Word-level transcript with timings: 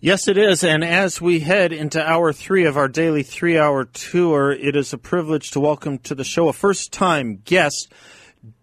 Yes, 0.00 0.28
it 0.28 0.38
is. 0.38 0.62
And 0.62 0.84
as 0.84 1.20
we 1.20 1.40
head 1.40 1.72
into 1.72 2.00
hour 2.00 2.32
three 2.32 2.64
of 2.66 2.76
our 2.76 2.86
daily 2.86 3.24
three 3.24 3.58
hour 3.58 3.84
tour, 3.84 4.52
it 4.52 4.76
is 4.76 4.92
a 4.92 4.98
privilege 4.98 5.50
to 5.50 5.60
welcome 5.60 5.98
to 5.98 6.14
the 6.14 6.22
show 6.22 6.48
a 6.48 6.52
first 6.52 6.92
time 6.92 7.42
guest, 7.44 7.92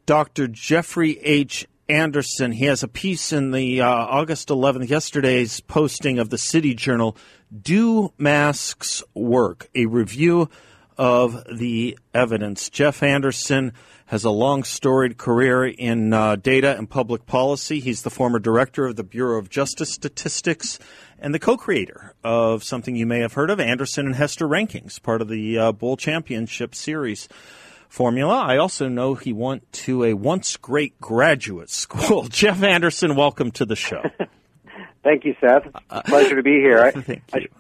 Dr. 0.06 0.48
Jeffrey 0.48 1.20
H. 1.20 1.68
Anderson. 1.90 2.54
He 2.54 2.64
has 2.66 2.84
a 2.84 2.88
piece 2.88 3.34
in 3.34 3.52
the 3.52 3.82
uh, 3.82 3.86
August 3.86 4.48
11th, 4.48 4.88
yesterday's 4.88 5.60
posting 5.60 6.20
of 6.20 6.30
the 6.30 6.38
City 6.38 6.74
Journal, 6.74 7.18
Do 7.54 8.14
Masks 8.18 9.04
Work? 9.14 9.68
A 9.76 9.88
review 9.88 10.50
of 10.98 11.44
the 11.54 12.00
evidence. 12.14 12.70
Jeff 12.70 13.04
Anderson 13.04 13.74
has 14.06 14.24
a 14.24 14.30
long 14.30 14.64
storied 14.64 15.18
career 15.18 15.66
in 15.66 16.14
uh, 16.14 16.36
data 16.36 16.78
and 16.78 16.90
public 16.90 17.26
policy. 17.26 17.80
He's 17.80 18.04
the 18.04 18.10
former 18.10 18.40
director 18.40 18.86
of 18.86 18.96
the 18.96 19.04
Bureau 19.04 19.40
of 19.40 19.50
Justice 19.50 19.92
Statistics 19.92 20.78
and 21.18 21.34
the 21.34 21.40
co-creator 21.40 22.14
of 22.24 22.64
something 22.64 22.96
you 22.96 23.06
may 23.06 23.20
have 23.20 23.34
heard 23.34 23.50
of, 23.50 23.60
Anderson 23.60 24.06
and 24.06 24.16
Hester 24.16 24.48
Rankings, 24.48 25.02
part 25.02 25.22
of 25.22 25.28
the 25.28 25.58
uh, 25.58 25.72
Bowl 25.72 25.98
Championship 25.98 26.76
Series 26.76 27.28
formula. 27.90 28.36
I 28.36 28.58
also 28.58 28.88
know 28.88 29.16
he 29.16 29.34
went 29.34 29.72
to 29.72 30.04
a 30.04 30.14
once 30.14 30.58
great 30.58 31.00
graduate 31.00 31.70
school. 31.72 32.28
Jeff 32.28 32.62
Anderson, 32.62 33.16
welcome 33.16 33.52
to 33.52 33.66
the 33.66 33.76
show. 33.76 34.04
Thank 35.04 35.24
you, 35.24 35.36
Seth. 35.40 35.68
Pleasure 36.06 36.36
to 36.36 36.44
be 36.44 36.56
here. 36.56 36.82
I, 36.82 36.92
Thank 37.02 37.24
I 37.34 37.42
should 37.42 37.52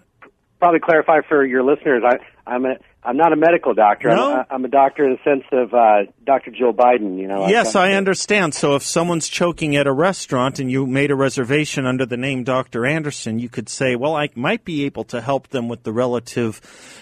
probably 0.59 0.80
clarify 0.80 1.22
for 1.28 1.46
your 1.46 1.64
listeners. 1.64 2.04
I, 2.06 2.18
I'm 2.46 2.66
a 2.66 2.76
I'm 3.04 3.18
not 3.18 3.34
a 3.34 3.36
medical 3.36 3.76
doctor. 3.76 4.09
No? 4.09 4.32
I'm, 4.32 4.38
a, 4.38 4.46
I'm 4.50 4.66
a 4.66 4.68
doctor 4.68 5.06
in 5.06 5.12
the 5.12 5.24
sense 5.24 5.44
of 5.52 5.74
uh, 5.76 6.12
Dr. 6.26 6.52
Joe 6.52 6.73
Biden. 6.73 7.18
You 7.20 7.28
know. 7.28 7.48
Yes, 7.48 7.73
got- 7.73 7.84
I 7.90 7.94
understand. 7.94 8.54
So 8.54 8.76
if 8.76 8.84
someone's 8.84 9.30
choking 9.30 9.76
at 9.76 9.88
a 9.88 9.92
restaurant 9.92 10.59
and 10.59 10.72
you 10.72 10.86
made 10.86 11.12
a 11.12 11.16
reservation 11.16 11.86
under 11.86 12.06
the 12.06 12.18
name 12.18 12.44
Dr. 12.44 12.86
Anderson, 12.86 13.40
you 13.40 13.50
could 13.50 13.70
say, 13.70 13.95
well, 13.95 14.16
I 14.16 14.30
might 14.36 14.66
be 14.66 14.86
able 14.86 15.03
to 15.06 15.22
help 15.22 15.50
them 15.50 15.68
with 15.68 15.84
the 15.84 15.94
relative 15.94 16.59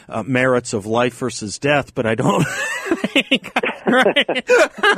uh, 0.10 0.24
merits 0.24 0.74
of 0.74 0.86
life 0.86 1.18
versus 1.18 1.58
death, 1.60 1.96
but 1.96 2.06
I 2.06 2.16
don't. 2.16 2.46
right? 3.86 4.44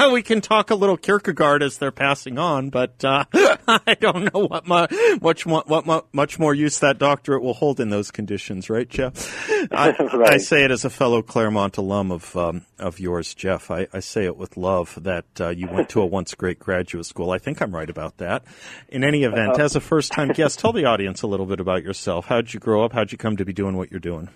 we 0.12 0.22
can 0.22 0.42
talk 0.42 0.72
a 0.72 0.76
little 0.76 0.98
Kierkegaard 0.98 1.64
as 1.64 1.78
they're 1.78 1.92
passing 1.92 2.38
on, 2.38 2.70
but 2.70 3.04
uh, 3.04 3.26
I 3.34 3.96
don't 4.00 4.34
know 4.34 4.46
what 4.48 4.68
mu- 4.68 5.18
much 5.22 5.46
mo- 5.46 5.64
what 5.66 5.86
mu- 5.86 6.02
much 6.14 6.40
more 6.40 6.54
use 6.54 6.80
that 6.80 6.98
doctorate 6.98 7.42
will 7.44 7.54
hold 7.54 7.80
in 7.80 7.90
those 7.90 8.12
conditions, 8.12 8.70
right, 8.70 8.90
Jeff? 8.90 9.48
I, 9.72 9.96
Right. 10.16 10.34
I 10.34 10.38
say 10.38 10.64
it 10.64 10.72
as 10.72 10.86
a 10.86 10.90
fellow 10.90 11.22
Claremont 11.22 11.78
alum 11.78 12.12
of 12.12 12.36
um, 12.38 12.66
of 12.80 13.00
yours, 13.00 13.34
Jeff. 13.34 13.70
I, 13.72 13.88
I 13.94 14.00
say 14.16 14.24
it 14.24 14.38
with 14.38 14.56
love 14.56 14.98
that 15.04 15.26
uh, 15.42 15.50
you 15.50 15.68
went 15.68 15.90
to 15.90 16.00
a 16.00 16.06
once 16.06 16.34
great 16.36 16.58
graduate 16.58 17.06
school. 17.06 17.32
I 17.32 17.38
think 17.38 17.62
I'm 17.62 17.76
right 17.76 17.90
about 17.90 18.18
that. 18.20 18.46
In 18.88 19.04
any 19.04 19.26
event, 19.26 19.60
as 19.60 19.76
a 19.76 19.82
first 19.82 20.14
time 20.14 20.30
guest, 20.30 20.58
tell 20.60 20.72
the 20.72 20.86
audience 20.86 21.22
a 21.22 21.28
little 21.28 21.46
bit 21.46 21.60
about 21.60 21.84
yourself. 21.84 22.26
How'd 22.26 22.54
you 22.54 22.62
grow 22.62 22.86
up? 22.86 22.94
How'd 22.94 23.12
you 23.12 23.18
come 23.18 23.36
to 23.36 23.44
be 23.44 23.52
doing 23.52 23.76
what 23.76 23.92
you're 23.92 24.00
doing? 24.00 24.30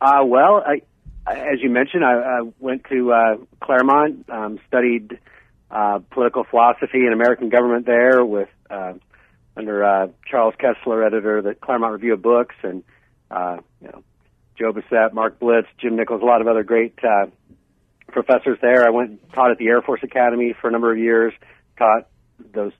Uh, 0.00 0.22
well, 0.24 0.62
I, 0.64 0.82
as 1.26 1.60
you 1.60 1.70
mentioned, 1.70 2.04
I, 2.04 2.12
I 2.12 2.40
went 2.60 2.84
to 2.84 3.12
uh, 3.12 3.36
Claremont, 3.60 4.30
um, 4.30 4.60
studied 4.68 5.18
uh, 5.68 5.98
political 6.12 6.44
philosophy 6.44 7.00
and 7.00 7.12
American 7.12 7.48
government 7.48 7.84
there 7.84 8.24
with 8.24 8.48
uh, 8.70 8.92
under 9.56 9.84
uh, 9.84 10.06
Charles 10.30 10.54
Kesler, 10.54 11.04
editor 11.04 11.38
of 11.38 11.44
the 11.44 11.54
Claremont 11.54 11.94
Review 11.94 12.12
of 12.12 12.22
Books, 12.22 12.54
and 12.62 12.84
uh, 13.28 13.56
you 13.80 13.88
know 13.88 14.04
Joe 14.56 14.72
Bessette, 14.72 15.12
Mark 15.12 15.40
Blitz, 15.40 15.66
Jim 15.80 15.96
Nichols, 15.96 16.22
a 16.22 16.24
lot 16.24 16.40
of 16.40 16.46
other 16.46 16.62
great 16.62 16.94
uh, 17.02 17.26
professors 18.08 18.58
there. 18.60 18.86
I 18.86 18.90
went 18.90 19.32
taught 19.32 19.50
at 19.50 19.58
the 19.58 19.68
Air 19.68 19.82
Force 19.82 20.00
Academy 20.02 20.54
for 20.60 20.68
a 20.68 20.70
number 20.72 20.92
of 20.92 20.98
years, 20.98 21.32
taught 21.78 22.08
those 22.52 22.72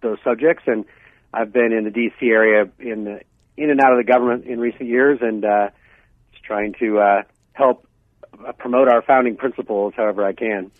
those 0.00 0.18
subjects, 0.24 0.64
and 0.66 0.84
I've 1.32 1.52
been 1.52 1.72
in 1.72 1.84
the 1.84 1.90
D.C. 1.90 2.26
area 2.26 2.68
in 2.78 3.04
the, 3.04 3.20
in 3.56 3.70
and 3.70 3.80
out 3.80 3.92
of 3.92 3.98
the 3.98 4.10
government 4.10 4.46
in 4.46 4.58
recent 4.58 4.88
years, 4.88 5.18
and 5.22 5.44
uh, 5.44 5.70
just 6.32 6.44
trying 6.44 6.74
to 6.80 6.98
uh, 6.98 7.22
help 7.52 7.86
uh, 8.46 8.52
promote 8.52 8.88
our 8.88 9.02
founding 9.02 9.36
principles 9.36 9.94
however 9.96 10.24
I 10.24 10.32
can. 10.32 10.70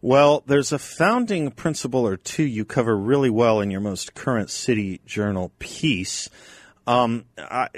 Well, 0.00 0.42
there's 0.46 0.72
a 0.72 0.80
founding 0.80 1.52
principle 1.52 2.06
or 2.06 2.16
two 2.16 2.42
you 2.42 2.64
cover 2.64 2.96
really 2.96 3.30
well 3.30 3.60
in 3.60 3.70
your 3.70 3.80
most 3.80 4.14
current 4.14 4.50
City 4.50 5.00
Journal 5.06 5.52
piece. 5.60 6.28
Um, 6.86 7.26
I, 7.38 7.68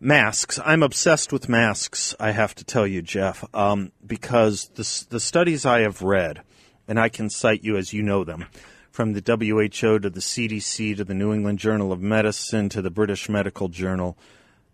masks. 0.00 0.60
I'm 0.64 0.82
obsessed 0.82 1.32
with 1.32 1.48
masks. 1.48 2.14
I 2.20 2.32
have 2.32 2.54
to 2.56 2.64
tell 2.64 2.86
you, 2.86 3.00
Jeff, 3.00 3.44
um, 3.54 3.92
because 4.06 4.68
the 4.74 5.06
the 5.08 5.20
studies 5.20 5.64
I 5.64 5.80
have 5.80 6.02
read, 6.02 6.42
and 6.86 7.00
I 7.00 7.08
can 7.08 7.30
cite 7.30 7.64
you 7.64 7.76
as 7.76 7.92
you 7.92 8.02
know 8.02 8.24
them, 8.24 8.44
from 8.90 9.14
the 9.14 9.22
WHO 9.26 9.98
to 10.00 10.10
the 10.10 10.20
CDC 10.20 10.96
to 10.96 11.04
the 11.04 11.14
New 11.14 11.32
England 11.32 11.58
Journal 11.58 11.92
of 11.92 12.00
Medicine 12.00 12.68
to 12.70 12.82
the 12.82 12.90
British 12.90 13.28
Medical 13.28 13.68
Journal, 13.68 14.18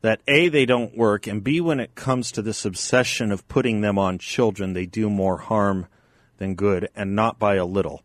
that 0.02 0.20
A, 0.26 0.48
they 0.48 0.66
don't 0.66 0.96
work, 0.96 1.26
and 1.26 1.44
B, 1.44 1.60
when 1.60 1.78
it 1.78 1.94
comes 1.94 2.32
to 2.32 2.42
this 2.42 2.64
obsession 2.64 3.30
of 3.30 3.46
putting 3.48 3.80
them 3.80 3.98
on 3.98 4.18
children, 4.18 4.72
they 4.72 4.86
do 4.86 5.08
more 5.08 5.38
harm 5.38 5.86
than 6.38 6.54
good, 6.54 6.88
and 6.96 7.14
not 7.14 7.38
by 7.38 7.54
a 7.56 7.64
little. 7.64 8.02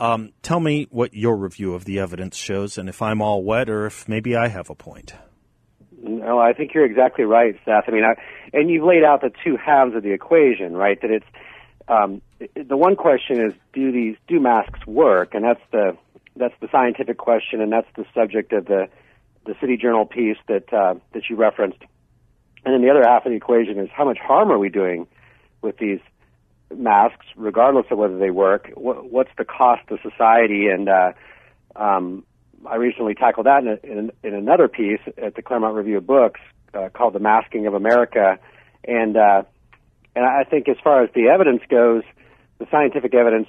Um, 0.00 0.32
tell 0.42 0.60
me 0.60 0.86
what 0.90 1.14
your 1.14 1.36
review 1.36 1.74
of 1.74 1.84
the 1.84 1.98
evidence 1.98 2.36
shows, 2.36 2.78
and 2.78 2.88
if 2.88 3.02
I'm 3.02 3.20
all 3.20 3.42
wet, 3.42 3.68
or 3.68 3.86
if 3.86 4.08
maybe 4.08 4.36
I 4.36 4.48
have 4.48 4.70
a 4.70 4.74
point. 4.74 5.14
No, 6.00 6.38
I 6.38 6.52
think 6.52 6.72
you're 6.74 6.84
exactly 6.84 7.24
right, 7.24 7.56
Seth. 7.64 7.84
I 7.88 7.90
mean, 7.90 8.04
I, 8.04 8.14
and 8.52 8.70
you've 8.70 8.84
laid 8.84 9.02
out 9.02 9.20
the 9.20 9.32
two 9.44 9.56
halves 9.56 9.96
of 9.96 10.04
the 10.04 10.12
equation, 10.12 10.76
right? 10.76 11.00
That 11.00 11.10
it's 11.10 11.26
um, 11.88 12.22
the 12.54 12.76
one 12.76 12.94
question 12.94 13.44
is, 13.44 13.52
do 13.72 13.90
these 13.90 14.16
do 14.28 14.38
masks 14.38 14.86
work? 14.86 15.34
And 15.34 15.44
that's 15.44 15.60
the 15.72 15.96
that's 16.36 16.54
the 16.60 16.68
scientific 16.70 17.18
question, 17.18 17.60
and 17.60 17.72
that's 17.72 17.88
the 17.96 18.04
subject 18.14 18.52
of 18.52 18.66
the 18.66 18.88
the 19.46 19.54
City 19.60 19.76
Journal 19.76 20.06
piece 20.06 20.36
that 20.46 20.72
uh, 20.72 20.94
that 21.12 21.22
you 21.28 21.34
referenced. 21.34 21.80
And 22.64 22.74
then 22.74 22.82
the 22.82 22.90
other 22.90 23.02
half 23.02 23.24
of 23.24 23.30
the 23.30 23.36
equation 23.36 23.78
is, 23.78 23.88
how 23.92 24.04
much 24.04 24.18
harm 24.18 24.50
are 24.52 24.58
we 24.58 24.68
doing 24.68 25.08
with 25.62 25.78
these 25.78 26.00
masks, 26.74 27.26
regardless 27.36 27.86
of 27.90 27.98
whether 27.98 28.18
they 28.18 28.30
work? 28.30 28.70
What, 28.74 29.10
what's 29.10 29.30
the 29.38 29.44
cost 29.44 29.82
to 29.88 29.98
society? 30.02 30.68
And 30.68 30.88
uh, 30.88 31.12
um, 31.76 32.24
I 32.66 32.76
recently 32.76 33.14
tackled 33.14 33.46
that 33.46 33.62
in, 33.62 33.68
a, 33.68 33.98
in, 33.98 34.12
in 34.22 34.34
another 34.34 34.68
piece 34.68 35.00
at 35.16 35.34
the 35.34 35.42
Claremont 35.42 35.74
Review 35.74 35.98
of 35.98 36.06
Books 36.06 36.40
uh, 36.74 36.88
called 36.92 37.14
"The 37.14 37.20
Masking 37.20 37.66
of 37.66 37.74
America," 37.74 38.38
and 38.84 39.16
uh, 39.16 39.42
and 40.14 40.24
I 40.24 40.44
think 40.44 40.68
as 40.68 40.76
far 40.82 41.02
as 41.02 41.10
the 41.14 41.28
evidence 41.28 41.62
goes, 41.68 42.02
the 42.58 42.66
scientific 42.70 43.14
evidence 43.14 43.48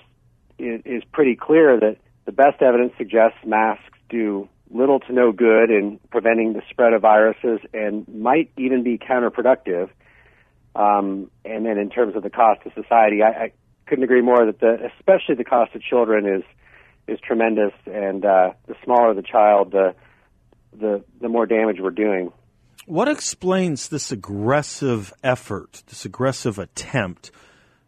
is, 0.58 0.82
is 0.86 1.04
pretty 1.12 1.36
clear 1.36 1.80
that 1.80 1.98
the 2.26 2.32
best 2.32 2.62
evidence 2.62 2.94
suggests 2.98 3.40
masks 3.46 3.84
do 4.10 4.48
little 4.72 5.00
to 5.00 5.14
no 5.14 5.32
good 5.32 5.72
in 5.72 6.00
preventing 6.12 6.54
the 6.54 6.62
spread 6.70 6.94
of 6.94 7.02
viruses 7.02 7.60
and 7.74 8.08
might 8.08 8.52
even 8.58 8.84
be 8.84 8.98
counterproductive. 8.98 9.90
Um, 10.76 11.32
and 11.44 11.66
then 11.66 11.78
in 11.78 11.90
terms 11.90 12.16
of 12.16 12.24
the 12.24 12.30
cost 12.30 12.62
to 12.64 12.72
society, 12.74 13.22
I, 13.24 13.46
I 13.46 13.52
couldn't 13.88 14.04
agree 14.04 14.22
more 14.22 14.46
that 14.46 14.60
the, 14.60 14.90
especially 14.98 15.36
the 15.36 15.44
cost 15.44 15.74
to 15.74 15.80
children 15.80 16.26
is 16.26 16.44
is 17.08 17.20
tremendous, 17.22 17.74
and 17.88 18.24
uh, 18.24 18.52
the 18.68 18.76
smaller 18.84 19.14
the 19.14 19.24
child, 19.24 19.72
the 19.72 19.96
the 20.80 21.04
the 21.20 21.28
more 21.28 21.46
damage 21.46 21.78
we're 21.80 21.90
doing. 21.90 22.32
What 22.86 23.08
explains 23.08 23.90
this 23.90 24.12
aggressive 24.12 25.14
effort, 25.24 25.84
this 25.88 26.06
aggressive 26.06 26.58
attempt 26.58 27.32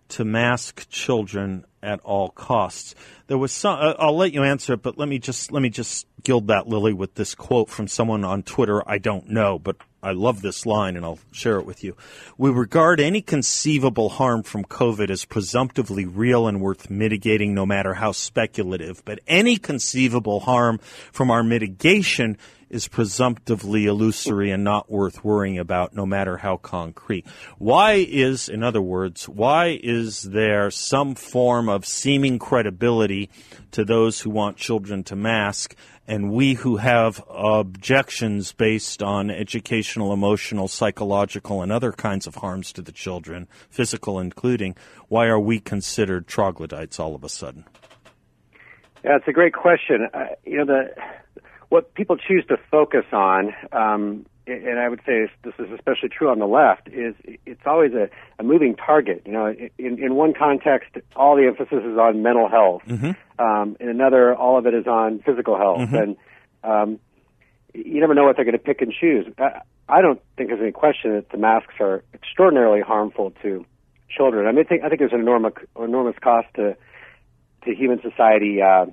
to 0.10 0.26
mask 0.26 0.88
children 0.90 1.66
at 1.82 2.00
all 2.02 2.30
costs? 2.30 2.96
There 3.28 3.38
was 3.38 3.52
some. 3.52 3.80
Uh, 3.80 3.94
I'll 4.00 4.18
let 4.18 4.34
you 4.34 4.44
answer 4.44 4.74
it, 4.74 4.82
but 4.82 4.98
let 4.98 5.08
me 5.08 5.20
just 5.20 5.52
let 5.52 5.62
me 5.62 5.70
just 5.70 6.08
gild 6.24 6.48
that 6.48 6.68
lily 6.68 6.94
with 6.94 7.16
this 7.16 7.36
quote 7.36 7.70
from 7.70 7.88
someone 7.88 8.24
on 8.24 8.44
Twitter. 8.44 8.88
I 8.90 8.98
don't 8.98 9.30
know, 9.30 9.60
but 9.60 9.78
I 10.04 10.14
love 10.14 10.42
this 10.42 10.66
line, 10.66 10.96
and 10.96 11.06
I'll 11.06 11.20
share 11.32 11.60
it 11.60 11.66
with 11.66 11.84
you. 11.84 11.96
We 12.38 12.50
regard 12.50 13.00
any 13.00 13.22
conceivable 13.22 14.10
harm 14.10 14.42
from 14.42 14.66
COVID 14.66 15.12
as 15.12 15.26
presumptively 15.26 16.06
real 16.06 16.48
and 16.48 16.60
worth 16.60 16.90
mitigating, 16.90 17.54
no 17.54 17.66
matter 17.66 17.94
how 17.94 18.12
speculative. 18.12 19.04
But 19.06 19.20
any 19.28 19.58
conceivable 19.58 20.40
harm 20.40 20.80
from 21.12 21.30
our 21.30 21.44
mitigation 21.44 22.38
is 22.72 22.88
presumptively 22.88 23.86
illusory 23.86 24.50
and 24.50 24.64
not 24.64 24.90
worth 24.90 25.24
worrying 25.26 25.60
about, 25.60 25.94
no 25.94 26.06
matter 26.06 26.38
how 26.38 26.56
concrete. 26.56 27.28
Why 27.58 27.94
is, 27.96 28.48
in 28.48 28.64
other 28.64 28.82
words, 28.82 29.28
why 29.28 29.78
is 29.84 30.24
there 30.24 30.72
some 30.72 31.14
form 31.14 31.68
of 31.68 31.86
seeming 31.86 32.40
credibility 32.40 33.30
to 33.72 33.84
those 33.84 34.22
who 34.22 34.30
want 34.30 34.56
children 34.56 35.04
to 35.04 35.16
mask 35.18 35.76
and 36.12 36.30
we 36.30 36.56
who 36.56 36.76
have 36.76 37.24
objections 37.30 38.52
based 38.52 39.02
on 39.02 39.32
educational, 39.32 40.12
emotional, 40.12 40.68
psychological, 40.68 41.62
and 41.62 41.72
other 41.72 41.94
kinds 41.94 42.28
of 42.28 42.36
harms 42.36 42.74
to 42.74 42.82
the 42.82 42.92
children, 42.92 43.48
physical 43.70 44.20
including, 44.20 44.76
why 45.08 45.28
are 45.28 45.40
we 45.40 45.58
considered 45.58 46.28
troglodytes 46.28 47.00
all 47.00 47.16
of 47.16 47.24
a 47.24 47.30
sudden? 47.30 47.64
Yeah, 49.06 49.16
it's 49.16 49.28
a 49.30 49.32
great 49.32 49.54
question. 49.54 50.10
Uh, 50.14 50.26
you 50.46 50.58
know, 50.58 50.66
the 50.66 50.94
what 51.70 51.94
people 51.94 52.18
choose 52.18 52.46
to 52.50 52.58
focus 52.70 53.06
on, 53.14 53.54
um, 53.72 54.26
and 54.52 54.80
I 54.80 54.90
would 54.90 55.02
say 55.06 55.30
this 55.44 55.54
is 55.60 55.72
especially 55.72 56.10
true 56.10 56.30
on 56.30 56.40
the 56.40 56.46
left, 56.46 56.88
is 56.88 57.16
it's 57.46 57.62
always 57.66 57.94
a, 57.94 58.10
a 58.40 58.44
moving 58.44 58.76
target. 58.76 59.24
You 59.26 59.32
know, 59.32 59.56
in, 59.78 60.04
in 60.04 60.16
one 60.16 60.34
context, 60.34 60.90
all 61.16 61.36
the 61.36 61.48
emphasis 61.48 61.84
is 61.84 61.98
on 61.98 62.22
mental 62.22 62.50
health. 62.50 62.82
Mm-hmm. 62.88 63.12
Um, 63.44 63.78
in 63.80 63.90
another, 63.90 64.36
all 64.36 64.58
of 64.58 64.66
it 64.66 64.74
is 64.74 64.88
on 64.88 65.20
physical 65.26 65.58
health, 65.58 65.80
mm-hmm. 65.80 65.96
and 65.96 66.18
um, 66.64 67.00
you 67.74 68.00
never 68.00 68.14
know 68.14 68.26
what 68.26 68.36
they're 68.36 68.46
going 68.46 68.58
to 68.58 68.64
pick 68.64 68.82
and 68.82 68.94
choose. 68.94 69.26
I, 69.38 69.62
I 69.90 70.02
don't 70.02 70.22
think 70.38 70.50
there's 70.50 70.62
any 70.62 70.72
question 70.72 71.14
that 71.16 71.30
the 71.30 71.38
masks 71.38 71.74
are 71.80 72.04
extraordinarily 72.14 72.82
harmful 72.82 73.34
to 73.42 73.66
children. 74.16 74.48
I 74.48 74.52
mean, 74.52 74.66
I 74.66 74.70
think, 74.70 74.84
I 74.84 74.90
think 74.90 75.00
there's 75.00 75.14
an 75.14 75.22
enormous 75.22 75.54
enormous 75.80 76.16
cost 76.22 76.48
to 76.56 76.76
to 77.66 77.76
human 77.76 78.02
society 78.02 78.62
uh, 78.62 78.86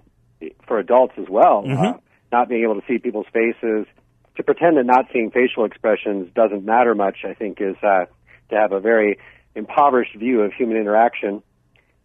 for 0.67 0.79
adults 0.79 1.15
as 1.19 1.29
well. 1.29 1.65
Mm-hmm. 1.67 1.85
Uh, 1.85 1.93
not 2.31 2.49
being 2.49 2.63
able 2.63 2.75
to 2.75 2.87
see 2.87 2.99
people's 2.99 3.27
faces, 3.33 3.87
to 4.39 4.45
pretend 4.45 4.77
that 4.77 4.87
not 4.87 5.07
seeing 5.13 5.33
facial 5.33 5.65
expressions 5.65 6.33
doesn't 6.33 6.65
matter 6.65 6.95
much, 6.95 7.19
I 7.25 7.35
think, 7.35 7.61
is 7.61 7.75
uh, 7.83 8.07
to 8.51 8.55
have 8.55 8.71
a 8.71 8.79
very 8.79 9.19
impoverished 9.57 10.15
view 10.15 10.43
of 10.43 10.53
human 10.53 10.77
interaction. 10.77 11.43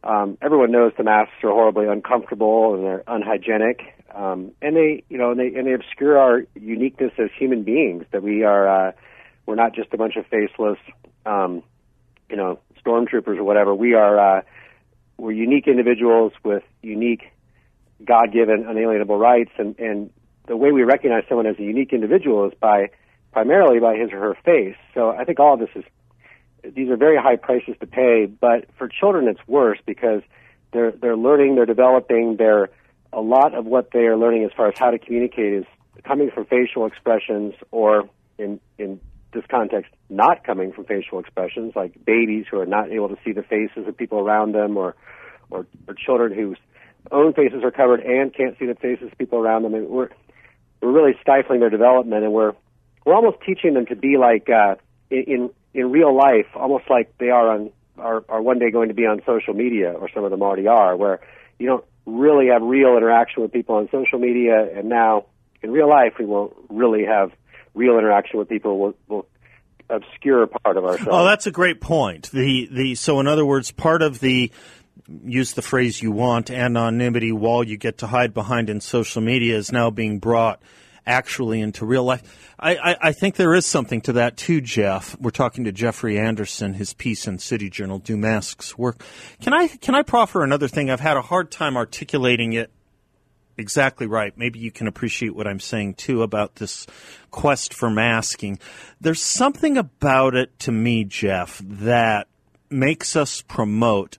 Um, 0.03 0.39
everyone 0.41 0.71
knows 0.71 0.93
the 0.97 1.03
masks 1.03 1.35
are 1.43 1.51
horribly 1.51 1.85
uncomfortable 1.85 2.73
and 2.73 2.83
they're 2.83 3.03
unhygienic, 3.05 3.81
um, 4.13 4.51
and 4.63 4.75
they, 4.75 5.03
you 5.09 5.17
know, 5.19 5.29
and 5.29 5.39
they 5.39 5.53
and 5.53 5.67
they 5.67 5.73
obscure 5.73 6.17
our 6.17 6.43
uniqueness 6.55 7.11
as 7.19 7.29
human 7.37 7.61
beings. 7.61 8.03
That 8.11 8.23
we 8.23 8.43
are, 8.43 8.67
uh, 8.67 8.91
we're 9.45 9.55
not 9.55 9.75
just 9.75 9.93
a 9.93 9.97
bunch 9.97 10.15
of 10.15 10.25
faceless, 10.25 10.79
um, 11.27 11.61
you 12.31 12.35
know, 12.35 12.59
stormtroopers 12.83 13.37
or 13.37 13.43
whatever. 13.43 13.75
We 13.75 13.93
are, 13.93 14.39
uh, 14.39 14.41
we're 15.17 15.33
unique 15.33 15.67
individuals 15.67 16.33
with 16.43 16.63
unique 16.81 17.31
God-given 18.03 18.65
unalienable 18.67 19.19
rights, 19.19 19.51
and 19.59 19.77
and 19.77 20.09
the 20.47 20.57
way 20.57 20.71
we 20.71 20.83
recognize 20.83 21.23
someone 21.27 21.47
as 21.47 21.57
a 21.57 21.63
unique 21.63 21.93
individual 21.93 22.47
is 22.47 22.53
by 22.59 22.89
primarily 23.31 23.79
by 23.79 23.95
his 23.95 24.11
or 24.11 24.19
her 24.19 24.37
face. 24.45 24.75
So 24.93 25.09
I 25.09 25.23
think 25.23 25.39
all 25.39 25.55
of 25.55 25.59
this 25.59 25.69
is 25.75 25.83
these 26.75 26.89
are 26.89 26.97
very 26.97 27.17
high 27.17 27.35
prices 27.35 27.75
to 27.79 27.87
pay, 27.87 28.25
but 28.25 28.65
for 28.77 28.87
children 28.87 29.27
it's 29.27 29.45
worse 29.47 29.79
because 29.85 30.21
they're 30.71 30.91
they're 30.91 31.17
learning, 31.17 31.55
they're 31.55 31.65
developing, 31.65 32.37
they're 32.37 32.69
a 33.11 33.21
lot 33.21 33.53
of 33.53 33.65
what 33.65 33.91
they 33.91 34.05
are 34.07 34.17
learning 34.17 34.43
as 34.43 34.51
far 34.55 34.67
as 34.67 34.73
how 34.77 34.91
to 34.91 34.97
communicate 34.97 35.53
is 35.53 35.65
coming 36.03 36.31
from 36.31 36.45
facial 36.45 36.85
expressions 36.85 37.53
or 37.71 38.09
in 38.37 38.59
in 38.77 38.99
this 39.33 39.43
context 39.49 39.91
not 40.09 40.43
coming 40.43 40.71
from 40.71 40.85
facial 40.85 41.19
expressions 41.19 41.73
like 41.75 41.93
babies 42.05 42.45
who 42.49 42.59
are 42.59 42.67
not 42.67 42.91
able 42.91 43.09
to 43.09 43.17
see 43.25 43.31
the 43.31 43.41
faces 43.41 43.87
of 43.87 43.97
people 43.97 44.19
around 44.19 44.53
them 44.53 44.77
or 44.77 44.95
or, 45.49 45.65
or 45.87 45.93
children 45.93 46.33
whose 46.33 46.57
own 47.11 47.33
faces 47.33 47.63
are 47.63 47.71
covered 47.71 47.99
and 48.01 48.33
can't 48.33 48.57
see 48.57 48.65
the 48.65 48.75
faces 48.75 49.11
of 49.11 49.17
people 49.17 49.39
around 49.39 49.63
them. 49.63 49.73
And 49.73 49.87
we're 49.89 50.09
we're 50.83 50.91
really 50.91 51.17
stifling 51.21 51.61
their 51.61 51.69
development, 51.69 52.23
and 52.23 52.33
we're 52.33 52.53
we're 53.05 53.15
almost 53.15 53.37
teaching 53.45 53.73
them 53.73 53.85
to 53.87 53.95
be 53.95 54.17
like 54.17 54.49
uh, 54.49 54.75
in 55.09 55.49
in 55.73 55.91
real 55.91 56.15
life, 56.15 56.47
almost 56.55 56.85
like 56.89 57.17
they 57.17 57.29
are 57.29 57.49
on 57.51 57.71
are 57.97 58.23
are 58.27 58.41
one 58.41 58.59
day 58.59 58.69
going 58.71 58.89
to 58.89 58.93
be 58.93 59.05
on 59.05 59.21
social 59.25 59.53
media, 59.53 59.91
or 59.91 60.09
some 60.13 60.23
of 60.23 60.31
them 60.31 60.41
already 60.41 60.67
are, 60.67 60.95
where 60.95 61.21
you 61.57 61.67
don't 61.67 61.85
really 62.05 62.47
have 62.47 62.61
real 62.61 62.97
interaction 62.97 63.41
with 63.41 63.51
people 63.51 63.75
on 63.75 63.87
social 63.91 64.19
media, 64.19 64.67
and 64.77 64.89
now 64.89 65.25
in 65.61 65.71
real 65.71 65.89
life 65.89 66.13
we 66.19 66.25
won't 66.25 66.53
really 66.69 67.05
have 67.05 67.31
real 67.73 67.97
interaction 67.97 68.37
with 68.37 68.49
people. 68.49 68.77
We'll, 68.77 68.95
we'll 69.07 69.25
obscure 69.89 70.47
part 70.47 70.77
of 70.77 70.83
ourselves. 70.83 71.09
Oh, 71.11 71.25
that's 71.25 71.47
a 71.47 71.51
great 71.51 71.79
point. 71.79 72.29
The 72.31 72.67
the 72.71 72.95
so 72.95 73.19
in 73.19 73.27
other 73.27 73.45
words, 73.45 73.71
part 73.71 74.01
of 74.01 74.19
the 74.19 74.51
use 75.07 75.53
the 75.53 75.61
phrase 75.61 76.01
you 76.01 76.11
want, 76.11 76.49
anonymity 76.49 77.31
wall 77.31 77.63
you 77.63 77.77
get 77.77 77.99
to 77.99 78.07
hide 78.07 78.33
behind 78.33 78.69
in 78.69 78.81
social 78.81 79.21
media 79.21 79.57
is 79.57 79.71
now 79.71 79.89
being 79.89 80.19
brought 80.19 80.61
actually 81.05 81.59
into 81.59 81.85
real 81.85 82.03
life. 82.03 82.53
I, 82.59 82.75
I, 82.75 82.97
I, 83.01 83.11
think 83.11 83.35
there 83.35 83.53
is 83.53 83.65
something 83.65 83.99
to 84.01 84.13
that 84.13 84.37
too, 84.37 84.61
Jeff. 84.61 85.19
We're 85.19 85.31
talking 85.31 85.65
to 85.65 85.71
Jeffrey 85.71 86.17
Anderson, 86.17 86.73
his 86.73 86.93
piece 86.93 87.27
in 87.27 87.39
City 87.39 87.69
Journal, 87.69 87.99
Do 87.99 88.15
Masks 88.15 88.77
Work? 88.77 89.03
Can 89.41 89.53
I, 89.53 89.67
can 89.67 89.95
I 89.95 90.03
proffer 90.03 90.43
another 90.43 90.69
thing? 90.69 90.89
I've 90.89 91.01
had 91.01 91.17
a 91.17 91.21
hard 91.21 91.51
time 91.51 91.75
articulating 91.75 92.53
it 92.53 92.71
exactly 93.57 94.07
right. 94.07 94.37
Maybe 94.37 94.59
you 94.59 94.71
can 94.71 94.87
appreciate 94.87 95.35
what 95.35 95.47
I'm 95.47 95.59
saying 95.59 95.95
too 95.95 96.23
about 96.23 96.55
this 96.55 96.87
quest 97.31 97.73
for 97.73 97.89
masking. 97.89 98.59
There's 99.01 99.21
something 99.21 99.77
about 99.77 100.35
it 100.35 100.57
to 100.59 100.71
me, 100.71 101.03
Jeff, 101.03 101.61
that 101.63 102.27
makes 102.69 103.15
us 103.15 103.41
promote 103.41 104.17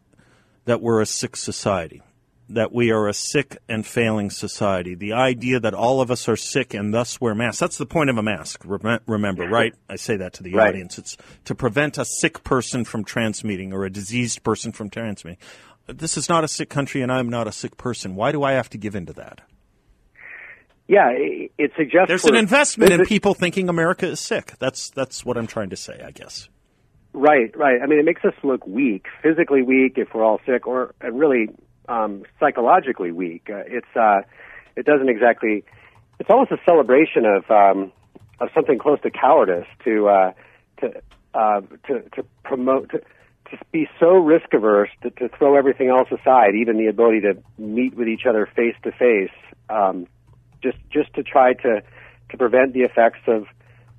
that 0.64 0.80
we're 0.80 1.00
a 1.00 1.06
sick 1.06 1.36
society, 1.36 2.02
that 2.48 2.72
we 2.72 2.90
are 2.90 3.08
a 3.08 3.14
sick 3.14 3.58
and 3.68 3.86
failing 3.86 4.30
society. 4.30 4.94
The 4.94 5.12
idea 5.12 5.60
that 5.60 5.74
all 5.74 6.00
of 6.00 6.10
us 6.10 6.28
are 6.28 6.36
sick 6.36 6.74
and 6.74 6.92
thus 6.92 7.20
wear 7.20 7.34
masks. 7.34 7.60
That's 7.60 7.78
the 7.78 7.86
point 7.86 8.10
of 8.10 8.18
a 8.18 8.22
mask, 8.22 8.64
remember, 8.64 9.48
right? 9.48 9.74
I 9.88 9.96
say 9.96 10.16
that 10.16 10.34
to 10.34 10.42
the 10.42 10.54
right. 10.54 10.68
audience. 10.68 10.98
It's 10.98 11.16
to 11.44 11.54
prevent 11.54 11.98
a 11.98 12.04
sick 12.04 12.44
person 12.44 12.84
from 12.84 13.04
transmitting 13.04 13.72
or 13.72 13.84
a 13.84 13.90
diseased 13.90 14.42
person 14.42 14.72
from 14.72 14.90
transmitting. 14.90 15.38
This 15.86 16.16
is 16.16 16.28
not 16.28 16.44
a 16.44 16.48
sick 16.48 16.70
country 16.70 17.02
and 17.02 17.12
I'm 17.12 17.28
not 17.28 17.46
a 17.46 17.52
sick 17.52 17.76
person. 17.76 18.14
Why 18.14 18.32
do 18.32 18.42
I 18.42 18.52
have 18.52 18.70
to 18.70 18.78
give 18.78 18.94
in 18.94 19.06
to 19.06 19.12
that? 19.14 19.42
Yeah, 20.86 21.10
it 21.12 21.72
suggests 21.76 22.08
there's 22.08 22.26
an 22.26 22.34
investment 22.34 22.92
in 22.92 23.06
people 23.06 23.32
thinking 23.32 23.70
America 23.70 24.06
is 24.06 24.20
sick. 24.20 24.52
That's 24.58 24.90
that's 24.90 25.24
what 25.24 25.38
I'm 25.38 25.46
trying 25.46 25.70
to 25.70 25.76
say, 25.76 26.02
I 26.04 26.10
guess. 26.10 26.50
Right, 27.14 27.56
right. 27.56 27.80
I 27.80 27.86
mean, 27.86 28.00
it 28.00 28.04
makes 28.04 28.24
us 28.24 28.34
look 28.42 28.66
weak, 28.66 29.06
physically 29.22 29.62
weak 29.62 29.94
if 29.96 30.12
we're 30.12 30.24
all 30.24 30.40
sick, 30.44 30.66
or 30.66 30.94
really 31.00 31.48
um, 31.88 32.24
psychologically 32.40 33.12
weak. 33.12 33.48
Uh, 33.48 33.62
it's 33.66 33.86
uh, 33.94 34.22
it 34.74 34.84
doesn't 34.84 35.08
exactly. 35.08 35.64
It's 36.18 36.28
almost 36.28 36.50
a 36.50 36.58
celebration 36.66 37.24
of 37.24 37.48
um, 37.48 37.92
of 38.40 38.48
something 38.52 38.80
close 38.80 39.00
to 39.02 39.10
cowardice 39.12 39.66
to 39.84 40.08
uh, 40.08 40.32
to, 40.80 41.02
uh, 41.34 41.60
to 41.86 42.00
to 42.16 42.24
promote 42.42 42.90
to, 42.90 42.98
to 42.98 43.64
be 43.70 43.88
so 44.00 44.16
risk 44.16 44.52
averse 44.52 44.90
to, 45.02 45.10
to 45.10 45.28
throw 45.38 45.56
everything 45.56 45.90
else 45.90 46.08
aside, 46.10 46.56
even 46.60 46.78
the 46.78 46.88
ability 46.88 47.20
to 47.20 47.36
meet 47.58 47.94
with 47.94 48.08
each 48.08 48.26
other 48.28 48.48
face 48.56 48.74
to 48.82 48.90
face, 48.90 49.30
um, 49.70 50.08
just 50.64 50.78
just 50.90 51.14
to 51.14 51.22
try 51.22 51.52
to 51.52 51.80
to 52.30 52.36
prevent 52.36 52.72
the 52.72 52.80
effects 52.80 53.20
of 53.28 53.46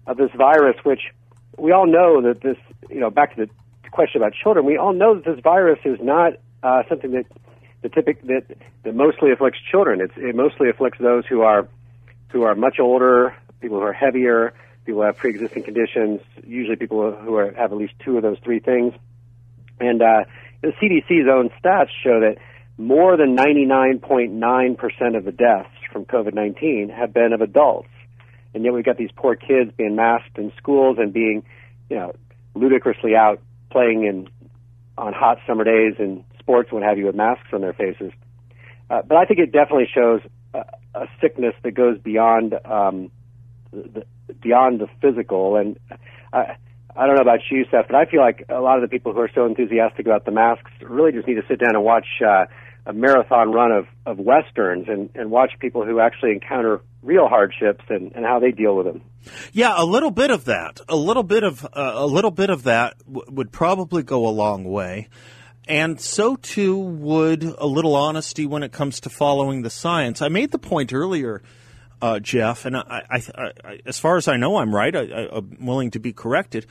of 0.06 0.18
this 0.18 0.32
virus, 0.36 0.76
which 0.84 1.14
we 1.58 1.72
all 1.72 1.88
know 1.88 2.22
that 2.22 2.42
this, 2.42 2.58
you 2.90 3.00
know, 3.00 3.10
back 3.10 3.36
to 3.36 3.46
the 3.46 3.90
question 3.90 4.22
about 4.22 4.34
children, 4.34 4.66
we 4.66 4.78
all 4.78 4.94
know 4.94 5.16
that 5.16 5.26
this 5.26 5.40
virus 5.44 5.80
is 5.86 6.00
not 6.02 6.34
uh, 6.64 6.84
something 6.90 7.12
that 7.12 7.26
the 7.82 7.90
typic 7.90 8.22
that 8.24 8.58
that 8.84 8.96
mostly 8.96 9.32
afflicts 9.32 9.60
children. 9.72 10.02
It's, 10.02 10.14
it 10.18 10.36
mostly 10.36 10.70
afflicts 10.70 11.00
those 11.00 11.26
who 11.26 11.42
are 11.42 11.68
who 12.30 12.44
are 12.44 12.56
much 12.56 12.80
older, 12.80 13.36
people 13.62 13.78
who 13.78 13.84
are 13.84 13.94
heavier, 13.94 14.54
people 14.86 15.02
who 15.02 15.06
have 15.06 15.18
pre-existing 15.18 15.64
conditions. 15.64 16.22
Usually, 16.46 16.76
people 16.76 17.12
who 17.14 17.36
are, 17.36 17.52
have 17.54 17.72
at 17.72 17.78
least 17.78 17.94
two 18.04 18.18
of 18.18 18.24
those 18.24 18.38
three 18.44 18.60
things. 18.60 18.94
And 19.80 20.02
uh, 20.02 20.26
the 20.62 20.74
CDC's 20.82 21.28
own 21.30 21.50
stats 21.62 21.90
show 22.04 22.22
that 22.22 22.38
more 22.78 23.18
than 23.18 23.36
99.9% 23.36 25.18
of 25.18 25.26
the 25.26 25.32
deaths 25.32 25.70
from 25.92 26.06
COVID-19 26.06 26.94
have 26.94 27.14
been 27.14 27.34
of 27.34 27.42
adults 27.42 27.88
and 28.56 28.64
yet 28.64 28.74
we've 28.74 28.86
got 28.86 28.98
these 28.98 29.12
poor 29.14 29.36
kids 29.36 29.72
being 29.78 29.96
masked 29.96 30.38
in 30.38 30.52
schools 30.58 30.98
and 30.98 31.12
being, 31.12 31.44
you 31.90 31.98
know, 31.98 32.16
ludicrously 32.56 33.16
out 33.16 33.42
playing 33.70 34.06
in 34.06 34.30
on 34.98 35.14
hot 35.14 35.38
summer 35.46 35.64
days 35.64 35.96
and 36.00 36.24
sports, 36.40 36.72
what 36.72 36.84
have 36.84 36.98
you, 36.98 37.06
with 37.06 37.16
masks 37.16 37.48
on 37.54 37.62
their 37.62 37.74
faces. 37.74 38.12
Uh, 38.90 39.02
but 39.02 39.18
I 39.18 39.26
think 39.26 39.40
it 39.40 39.52
definitely 39.52 39.90
shows 39.94 40.22
a, 40.54 40.64
a 40.94 41.08
sickness 41.20 41.54
that 41.64 41.72
goes 41.72 42.00
beyond 42.00 42.54
um, 42.66 43.12
the, 43.72 44.06
beyond 44.42 44.80
the 44.80 44.88
physical. 45.02 45.58
And 45.58 45.78
I, 46.32 46.56
I 46.96 47.08
don't 47.08 47.16
know 47.16 47.22
about 47.22 47.40
you, 47.52 47.66
Seth, 47.70 47.88
but 47.88 47.96
I 47.96 48.06
feel 48.06 48.22
like 48.22 48.46
a 48.48 48.62
lot 48.62 48.78
of 48.78 48.82
the 48.82 48.88
people 48.88 49.12
who 49.12 49.20
are 49.20 49.32
so 49.34 49.46
enthusiastic 49.46 50.06
about 50.06 50.26
the 50.26 50.32
masks 50.32 50.72
really 50.82 51.12
just 51.12 51.28
need 51.28 51.36
to 51.36 51.46
sit 51.48 51.60
down 51.60 51.76
and 51.76 51.84
watch 51.84 52.08
uh, 52.26 52.46
a 52.86 52.94
marathon 52.94 53.52
run 53.52 53.72
of, 53.72 53.88
of 54.06 54.20
westerns 54.20 54.86
and, 54.88 55.10
and 55.16 55.32
watch 55.32 55.54
people 55.60 55.84
who 55.84 56.00
actually 56.00 56.32
encounter 56.32 56.82
real 57.06 57.28
hardships 57.28 57.84
and, 57.90 58.12
and 58.16 58.26
how 58.26 58.40
they 58.40 58.52
deal 58.52 58.76
with 58.76 58.88
them. 58.88 59.02
Yeah, 59.54 59.74
a 59.76 59.86
little 59.86 60.12
bit 60.12 60.32
of 60.32 60.46
that, 60.46 60.82
a 60.88 60.96
little 60.96 61.24
bit 61.24 61.44
of 61.44 61.66
uh, 61.66 61.70
a 61.96 62.06
little 62.06 62.32
bit 62.32 62.50
of 62.50 62.64
that 62.64 62.98
w- 63.06 63.26
would 63.30 63.52
probably 63.52 64.04
go 64.04 64.28
a 64.28 64.30
long 64.30 64.66
way, 64.66 65.10
and 65.68 66.00
so 66.00 66.36
too 66.36 66.78
would 66.78 67.44
a 67.44 67.66
little 67.66 67.96
honesty 67.96 68.46
when 68.46 68.64
it 68.64 68.72
comes 68.72 69.00
to 69.02 69.10
following 69.10 69.62
the 69.64 69.70
science. 69.70 70.22
I 70.22 70.28
made 70.28 70.52
the 70.52 70.60
point 70.60 70.94
earlier, 70.94 71.42
uh, 72.02 72.20
Jeff, 72.20 72.66
and 72.66 72.78
I, 72.78 73.04
I, 73.10 73.24
I, 73.64 73.80
as 73.86 73.98
far 73.98 74.18
as 74.18 74.28
I 74.28 74.38
know, 74.38 74.58
I'm 74.58 74.74
right. 74.76 74.96
I, 74.96 75.28
am 75.32 75.58
willing 75.62 75.92
to 75.92 76.00
be 76.00 76.14
corrected. 76.14 76.68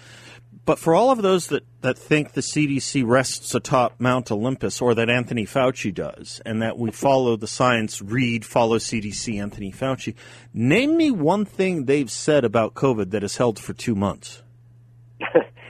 But 0.65 0.79
for 0.79 0.95
all 0.95 1.11
of 1.11 1.21
those 1.21 1.49
that, 1.49 1.65
that 1.83 1.99
think 1.99 2.33
the 2.33 2.41
CDC 2.41 3.07
rests 3.07 3.55
atop 3.55 4.01
Mount 4.01 4.31
Olympus 4.31 4.81
or 4.81 4.95
that 4.95 5.11
Anthony 5.11 5.45
Fauci 5.45 5.93
does, 5.93 6.41
and 6.47 6.63
that 6.63 6.79
we 6.79 6.91
follow 6.91 7.37
the 7.37 7.47
science, 7.47 8.01
read, 8.01 8.47
follow 8.47 8.79
CDC, 8.79 9.41
Anthony 9.41 9.71
Fauci, 9.73 10.15
name 10.55 10.97
me 10.97 11.11
one 11.11 11.45
thing 11.45 11.85
they've 11.85 12.11
said 12.11 12.45
about 12.45 12.75
COVID 12.75 13.11
that 13.11 13.23
has 13.23 13.37
held 13.37 13.59
for 13.59 13.75
two 13.75 13.95
months. 13.95 14.43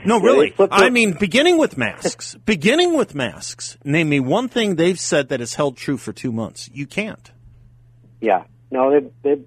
No, 0.07 0.21
really. 0.21 0.55
I 0.71 0.91
mean, 0.91 1.13
beginning 1.15 1.57
with 1.57 1.79
masks, 1.79 2.35
beginning 2.45 2.95
with 2.95 3.15
masks, 3.15 3.79
name 3.85 4.11
me 4.11 4.21
one 4.21 4.49
thing 4.49 4.77
they've 4.77 5.01
said 5.01 5.31
that 5.31 5.41
has 5.41 5.55
held 5.55 5.79
true 5.79 5.97
for 5.97 6.13
two 6.13 6.31
months. 6.31 6.69
You 6.73 6.87
can't. 6.87 7.33
Yeah. 8.21 8.45
No, 8.71 8.91
they've, 8.91 9.11
they've 9.23 9.47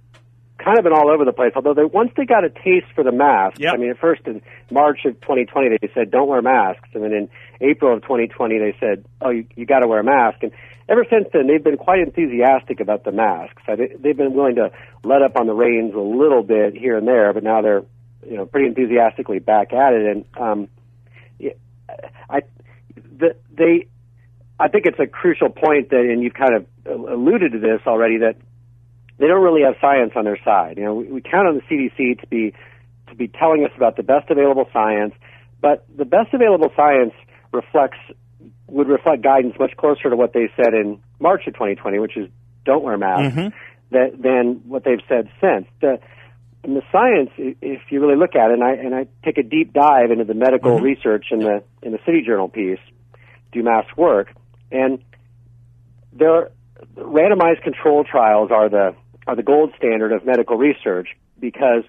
kind 0.58 0.78
of 0.78 0.84
been 0.84 0.94
all 0.94 1.10
over 1.10 1.26
the 1.26 1.32
place. 1.34 1.52
Although 1.56 1.74
they, 1.74 1.84
once 1.86 2.12
they 2.18 2.26
got 2.26 2.44
a 2.44 2.50
taste 2.50 2.88
for 2.96 3.04
the 3.04 3.12
mask, 3.12 3.60
Yep. 3.60 3.74
I 3.74 3.78
mean, 3.78 3.90
at 3.90 4.00
first 4.00 4.22
in 4.26 4.42
March 4.72 5.00
of 5.06 5.20
2020 5.22 5.70
they 5.82 5.90
said 5.94 6.12
don't 6.12 6.28
wear 6.28 6.42
masks, 6.42 6.90
and 6.94 7.04
then 7.04 7.14
in 7.14 7.30
April 7.62 7.96
of 7.96 8.02
2020 8.04 8.58
they 8.60 8.76
said, 8.80 9.06
oh, 9.22 9.30
you, 9.30 9.46
you 9.56 9.66
got 9.66 9.80
to 9.80 9.88
wear 9.88 10.00
a 10.00 10.04
mask. 10.04 10.44
And 10.44 10.52
ever 10.90 11.06
since 11.10 11.28
then 11.34 11.48
they've 11.48 11.64
been 11.64 11.78
quite 11.78 12.00
enthusiastic 12.00 12.80
about 12.80 13.04
the 13.04 13.12
masks. 13.12 13.62
I, 13.68 13.76
they- 13.76 13.96
they've 14.00 14.18
been 14.18 14.34
willing 14.34 14.56
to 14.56 14.72
let 15.04 15.22
up 15.22 15.38
on 15.38 15.48
the 15.48 15.54
reins 15.54 15.94
a 15.94 16.00
little 16.00 16.44
bit 16.44 16.76
here 16.76 16.98
and 16.98 17.08
there, 17.08 17.34
but 17.34 17.44
now 17.44 17.62
they're 17.62 17.84
you 18.28 18.36
know 18.38 18.46
pretty 18.46 18.68
enthusiastically 18.68 19.40
back 19.40 19.74
at 19.74 19.94
it. 19.94 20.06
And 20.06 20.26
um, 20.40 20.70
I 22.30 22.42
the, 23.20 23.36
they 23.56 23.88
I 24.60 24.68
think 24.70 24.86
it's 24.86 25.00
a 25.00 25.08
crucial 25.08 25.50
point 25.50 25.92
that, 25.92 26.00
and 26.00 26.22
you've 26.24 26.34
kind 26.34 26.56
of 26.56 26.66
alluded 26.88 27.52
to 27.54 27.60
this 27.60 27.82
already, 27.86 28.18
that 28.20 28.36
they 29.18 29.28
don't 29.28 29.44
really 29.44 29.64
have 29.64 29.76
science 29.82 30.14
on 30.16 30.26
their 30.26 30.40
side. 30.44 30.78
You 30.78 30.86
know, 30.86 30.94
we, 30.96 31.06
we 31.06 31.22
count 31.22 31.48
on 31.48 31.56
the 31.56 31.62
CDC 31.62 32.22
to 32.22 32.28
be 32.28 32.54
to 33.10 33.16
be 33.16 33.28
telling 33.28 33.64
us 33.64 33.72
about 33.76 33.96
the 33.96 34.04
best 34.04 34.30
available 34.30 34.68
science, 34.74 35.14
but 35.62 35.86
the 35.96 36.06
best 36.06 36.34
available 36.34 36.72
science 36.76 37.14
reflects 37.52 37.98
would 38.68 38.88
reflect 38.88 39.24
guidance 39.24 39.56
much 39.60 39.76
closer 39.78 40.10
to 40.10 40.16
what 40.16 40.34
they 40.34 40.50
said 40.56 40.74
in 40.74 41.00
March 41.20 41.48
of 41.48 41.54
2020, 41.54 42.00
which 42.00 42.18
is 42.18 42.30
don't 42.66 42.84
wear 42.84 42.98
masks, 42.98 43.38
mm-hmm. 43.38 43.48
that, 43.92 44.22
than 44.22 44.62
what 44.68 44.84
they've 44.84 45.02
said 45.08 45.30
since. 45.40 45.66
The, 45.80 46.00
and 46.64 46.76
the 46.76 46.82
science, 46.92 47.30
if 47.38 47.82
you 47.90 48.02
really 48.02 48.18
look 48.18 48.36
at 48.36 48.52
it, 48.52 48.56
and 48.56 48.64
I 48.64 48.72
and 48.74 48.94
I 48.94 49.08
take 49.24 49.38
a 49.38 49.44
deep 49.44 49.74
dive 49.74 50.12
into 50.12 50.26
the 50.26 50.34
medical 50.34 50.72
mm-hmm. 50.72 50.84
research 50.84 51.28
in 51.32 51.40
the 51.40 51.64
in 51.82 51.94
the 51.94 52.00
City 52.06 52.24
Journal 52.26 52.50
piece, 52.50 52.80
do 53.54 53.64
mass 53.64 53.86
work, 53.96 54.34
and 54.70 55.00
there 56.12 56.52
randomized 56.98 57.64
control 57.64 58.04
trials 58.04 58.52
are 58.52 58.70
the 58.70 58.96
are 59.28 59.36
the 59.36 59.44
gold 59.44 59.74
standard 59.78 60.12
of 60.12 60.26
medical 60.26 60.58
research 60.58 61.10
because 61.40 61.84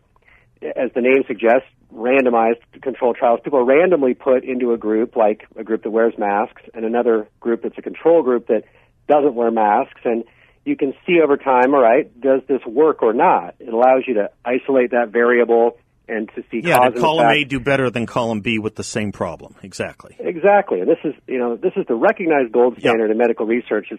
as 0.63 0.91
the 0.95 1.01
name 1.01 1.23
suggests 1.27 1.69
randomized 1.95 2.61
control 2.83 3.15
trials 3.15 3.41
people 3.43 3.59
are 3.59 3.65
randomly 3.65 4.13
put 4.13 4.45
into 4.45 4.73
a 4.73 4.77
group 4.77 5.17
like 5.17 5.47
a 5.57 5.65
group 5.65 5.83
that 5.85 5.91
wears 5.91 6.13
masks 6.19 6.63
and 6.75 6.85
another 6.85 7.29
group 7.41 7.63
that's 7.63 7.79
a 7.79 7.83
control 7.83 8.23
group 8.23 8.49
that 8.49 8.65
doesn't 9.09 9.35
wear 9.35 9.51
masks 9.51 10.01
and 10.05 10.25
you 10.65 10.77
can 10.77 10.93
see 11.07 11.21
over 11.23 11.37
time 11.37 11.73
all 11.75 11.81
right 11.81 12.21
does 12.21 12.43
this 12.49 12.61
work 12.67 13.03
or 13.03 13.15
not 13.15 13.55
it 13.61 13.73
allows 13.73 14.03
you 14.07 14.15
to 14.15 14.29
isolate 14.45 14.91
that 14.91 15.09
variable 15.11 15.79
and 16.09 16.29
to 16.35 16.43
see 16.51 16.61
Yeah, 16.65 16.89
did 16.89 17.01
column. 17.01 17.27
A 17.27 17.45
do 17.45 17.61
better 17.61 17.91
than 17.91 18.07
column 18.07 18.41
B 18.41 18.59
with 18.59 18.75
the 18.75 18.83
same 18.83 19.13
problem? 19.13 19.55
Exactly. 19.63 20.17
Exactly. 20.19 20.81
And 20.81 20.89
this 20.89 20.99
is, 21.05 21.15
you 21.27 21.39
know, 21.39 21.57
this 21.57 21.73
is 21.77 21.87
the 21.87 21.95
recognized 21.95 22.53
gold 22.53 22.79
standard 22.79 23.11
in 23.11 23.19
medical 23.19 23.47
research. 23.47 23.89
Is, 23.91 23.99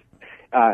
uh, 0.52 0.74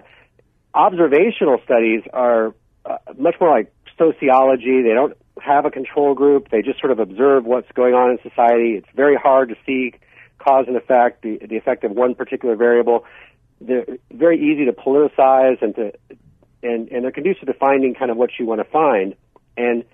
observational 0.76 1.58
studies 1.64 2.04
are 2.14 2.54
uh, 2.86 2.98
much 3.18 3.36
more 3.40 3.50
like 3.50 3.74
sociology. 3.98 4.84
They 4.84 4.94
don't 4.94 5.18
have 5.42 5.66
a 5.66 5.72
control 5.72 6.14
group. 6.14 6.50
They 6.50 6.62
just 6.62 6.80
sort 6.80 6.92
of 6.92 7.00
observe 7.00 7.46
what's 7.46 7.72
going 7.74 7.94
on 7.94 8.12
in 8.12 8.18
society. 8.30 8.74
It's 8.74 8.88
very 8.96 9.16
hard 9.16 9.50
to 9.50 9.56
see 9.66 9.94
cause 10.38 10.66
and 10.68 10.76
effect, 10.76 11.24
the, 11.24 11.40
the 11.48 11.56
effect 11.56 11.84
of 11.84 11.92
one 11.92 12.14
particular 12.14 12.56
variable. 12.56 13.06
They're 13.62 13.86
very 14.12 14.38
easy 14.38 14.66
to 14.66 14.74
politicize 14.74 15.62
and 15.62 15.76
to, 15.76 15.94
and, 16.62 16.90
and 16.90 17.04
they're 17.04 17.12
conducive 17.12 17.48
to 17.48 17.54
finding 17.54 17.96
kind 17.96 18.12
of 18.12 18.18
what 18.18 18.32
you 18.38 18.46
want 18.46 18.60
to 18.60 18.70
find. 18.70 19.16
And 19.58 19.86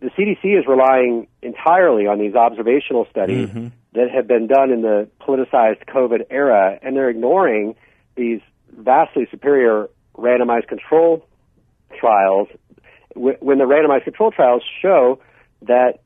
the 0.00 0.08
CDC 0.10 0.58
is 0.58 0.66
relying 0.66 1.28
entirely 1.42 2.06
on 2.06 2.18
these 2.18 2.34
observational 2.34 3.06
studies 3.10 3.48
that 3.92 4.10
have 4.10 4.26
been 4.26 4.46
done 4.46 4.70
in 4.70 4.82
the 4.82 5.08
politicized 5.20 5.84
COVID 5.86 6.26
era, 6.30 6.78
and 6.82 6.96
they're 6.96 7.10
ignoring 7.10 7.76
these 8.14 8.40
vastly 8.76 9.26
superior 9.30 9.88
randomized 10.16 10.68
control 10.68 11.26
trials 11.98 12.48
when 13.14 13.58
the 13.58 13.64
randomized 13.64 14.04
control 14.04 14.30
trials 14.30 14.62
show 14.82 15.18
that, 15.62 16.00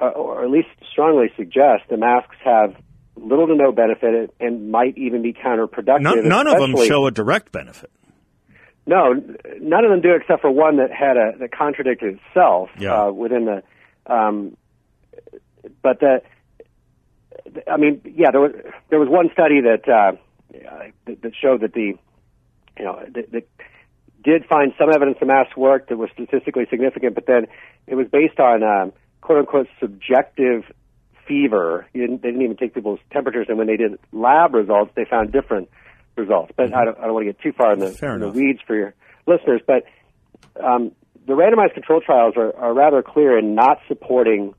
uh, 0.00 0.08
or 0.08 0.44
at 0.44 0.50
least 0.50 0.68
strongly 0.92 1.28
suggest, 1.36 1.84
the 1.88 1.96
masks 1.96 2.36
have 2.44 2.74
little 3.16 3.46
to 3.46 3.54
no 3.54 3.72
benefit 3.72 4.34
and 4.40 4.70
might 4.70 4.96
even 4.98 5.22
be 5.22 5.32
counterproductive. 5.32 6.00
None, 6.02 6.28
none 6.28 6.46
of 6.46 6.58
them 6.58 6.76
show 6.86 7.06
a 7.06 7.10
direct 7.10 7.50
benefit. 7.52 7.90
no, 8.86 9.12
none 9.60 9.84
of 9.84 9.90
them 9.90 10.00
do 10.02 10.12
except 10.14 10.42
for 10.42 10.50
one 10.50 10.76
that 10.78 10.90
had 10.90 11.16
a 11.16 11.38
that 11.38 11.52
contradicted 11.52 12.18
itself 12.28 12.68
Yeah. 12.78 13.04
uh, 13.06 13.10
within 13.12 13.44
the. 13.46 13.62
Um, 14.12 14.56
but 15.82 16.00
the, 16.00 16.22
I 17.70 17.76
mean, 17.76 18.00
yeah, 18.04 18.30
there 18.32 18.40
was 18.40 18.52
there 18.90 18.98
was 18.98 19.08
one 19.08 19.30
study 19.32 19.60
that 19.62 19.88
uh, 19.88 20.12
that, 21.06 21.22
that 21.22 21.32
showed 21.40 21.60
that 21.62 21.72
the, 21.74 21.94
you 22.80 22.86
know, 22.86 23.04
that, 23.14 23.30
that 23.32 23.48
did 24.24 24.46
find 24.46 24.72
some 24.78 24.88
evidence 24.90 25.18
of 25.20 25.28
mass 25.28 25.46
work 25.56 25.88
that 25.88 25.98
was 25.98 26.08
statistically 26.14 26.66
significant, 26.70 27.14
but 27.14 27.26
then 27.26 27.46
it 27.86 27.94
was 27.94 28.06
based 28.10 28.40
on 28.40 28.62
um, 28.62 28.92
quote 29.20 29.38
unquote 29.38 29.68
subjective 29.78 30.64
fever. 31.28 31.86
You 31.92 32.06
didn't, 32.06 32.22
they 32.22 32.28
didn't 32.28 32.42
even 32.42 32.56
take 32.56 32.74
people's 32.74 33.00
temperatures, 33.12 33.46
and 33.48 33.58
when 33.58 33.66
they 33.66 33.76
did 33.76 33.98
lab 34.12 34.54
results, 34.54 34.92
they 34.96 35.04
found 35.04 35.30
different 35.30 35.68
results. 36.16 36.52
But 36.56 36.74
I 36.74 36.84
don't, 36.86 36.98
I 36.98 37.02
don't 37.02 37.14
want 37.14 37.26
to 37.26 37.32
get 37.32 37.42
too 37.42 37.52
far 37.52 37.74
in 37.74 37.80
the, 37.80 37.90
Fair 37.90 38.14
in 38.14 38.20
the 38.20 38.30
weeds 38.30 38.60
for 38.66 38.74
your 38.74 38.94
listeners. 39.26 39.60
But 39.66 39.84
um, 40.62 40.92
the 41.26 41.34
randomized 41.34 41.74
control 41.74 42.00
trials 42.00 42.34
are, 42.36 42.56
are 42.56 42.72
rather 42.72 43.02
clear 43.02 43.38
in 43.38 43.54
not 43.54 43.78
supporting 43.88 44.54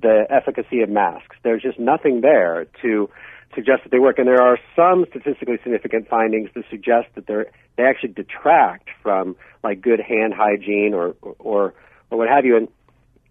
the 0.00 0.24
efficacy 0.30 0.80
of 0.80 0.88
masks. 0.88 1.36
There's 1.42 1.62
just 1.62 1.78
nothing 1.78 2.22
there 2.22 2.66
to 2.82 3.10
suggest 3.54 3.82
that 3.84 3.90
they 3.90 3.98
work, 3.98 4.18
and 4.18 4.26
there 4.26 4.42
are 4.42 4.58
some 4.76 5.06
statistically 5.10 5.58
significant 5.62 6.08
findings 6.08 6.50
that 6.54 6.64
suggest 6.70 7.08
that 7.14 7.26
they're, 7.26 7.46
they 7.76 7.84
actually 7.84 8.12
detract 8.12 8.88
from 9.02 9.36
like 9.62 9.80
good 9.80 10.00
hand 10.00 10.34
hygiene 10.34 10.92
or 10.94 11.14
or 11.38 11.74
or 12.10 12.18
what 12.18 12.28
have 12.28 12.44
you, 12.44 12.56
and 12.56 12.68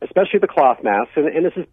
especially 0.02 0.40
the 0.40 0.48
cloth 0.48 0.80
masks. 0.84 1.12
And, 1.16 1.28
and 1.28 1.46
this 1.46 1.54
is 1.56 1.66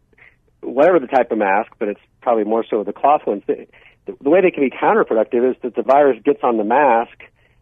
whatever 0.63 0.99
the 0.99 1.07
type 1.07 1.31
of 1.33 1.39
mask, 1.39 1.73
but 1.79 1.89
it's 1.89 2.01
probably 2.21 2.45
more 2.45 2.65
so 2.69 2.85
the 2.85 2.93
cloth 2.93 3.23
ones. 3.27 3.43
The, 3.47 3.67
the 4.07 4.31
way 4.31 4.41
they 4.41 4.51
can 4.51 4.63
be 4.63 4.71
counterproductive 4.71 5.51
is 5.51 5.57
that 5.63 5.75
the 5.75 5.83
virus 5.83 6.19
gets 6.25 6.41
on 6.43 6.57
the 6.57 6.65
mask, 6.65 7.19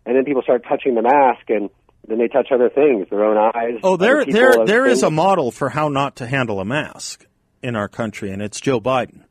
and 0.06 0.16
then 0.16 0.24
people 0.24 0.42
start 0.42 0.64
touching 0.68 0.94
the 0.94 1.02
mask, 1.02 1.48
and 1.48 1.70
then 2.06 2.18
they 2.18 2.28
touch 2.28 2.48
other 2.52 2.70
things, 2.70 3.06
their 3.10 3.24
own 3.24 3.36
eyes. 3.36 3.80
Oh, 3.82 3.96
there, 3.96 4.24
people, 4.24 4.40
there, 4.40 4.66
there 4.66 4.86
is 4.86 5.02
a 5.02 5.10
model 5.10 5.50
for 5.50 5.68
how 5.68 5.88
not 5.88 6.16
to 6.16 6.26
handle 6.26 6.60
a 6.60 6.64
mask 6.64 7.26
in 7.62 7.76
our 7.76 7.88
country, 7.88 8.30
and 8.30 8.40
it's 8.40 8.60
Joe 8.60 8.80
Biden. 8.80 9.24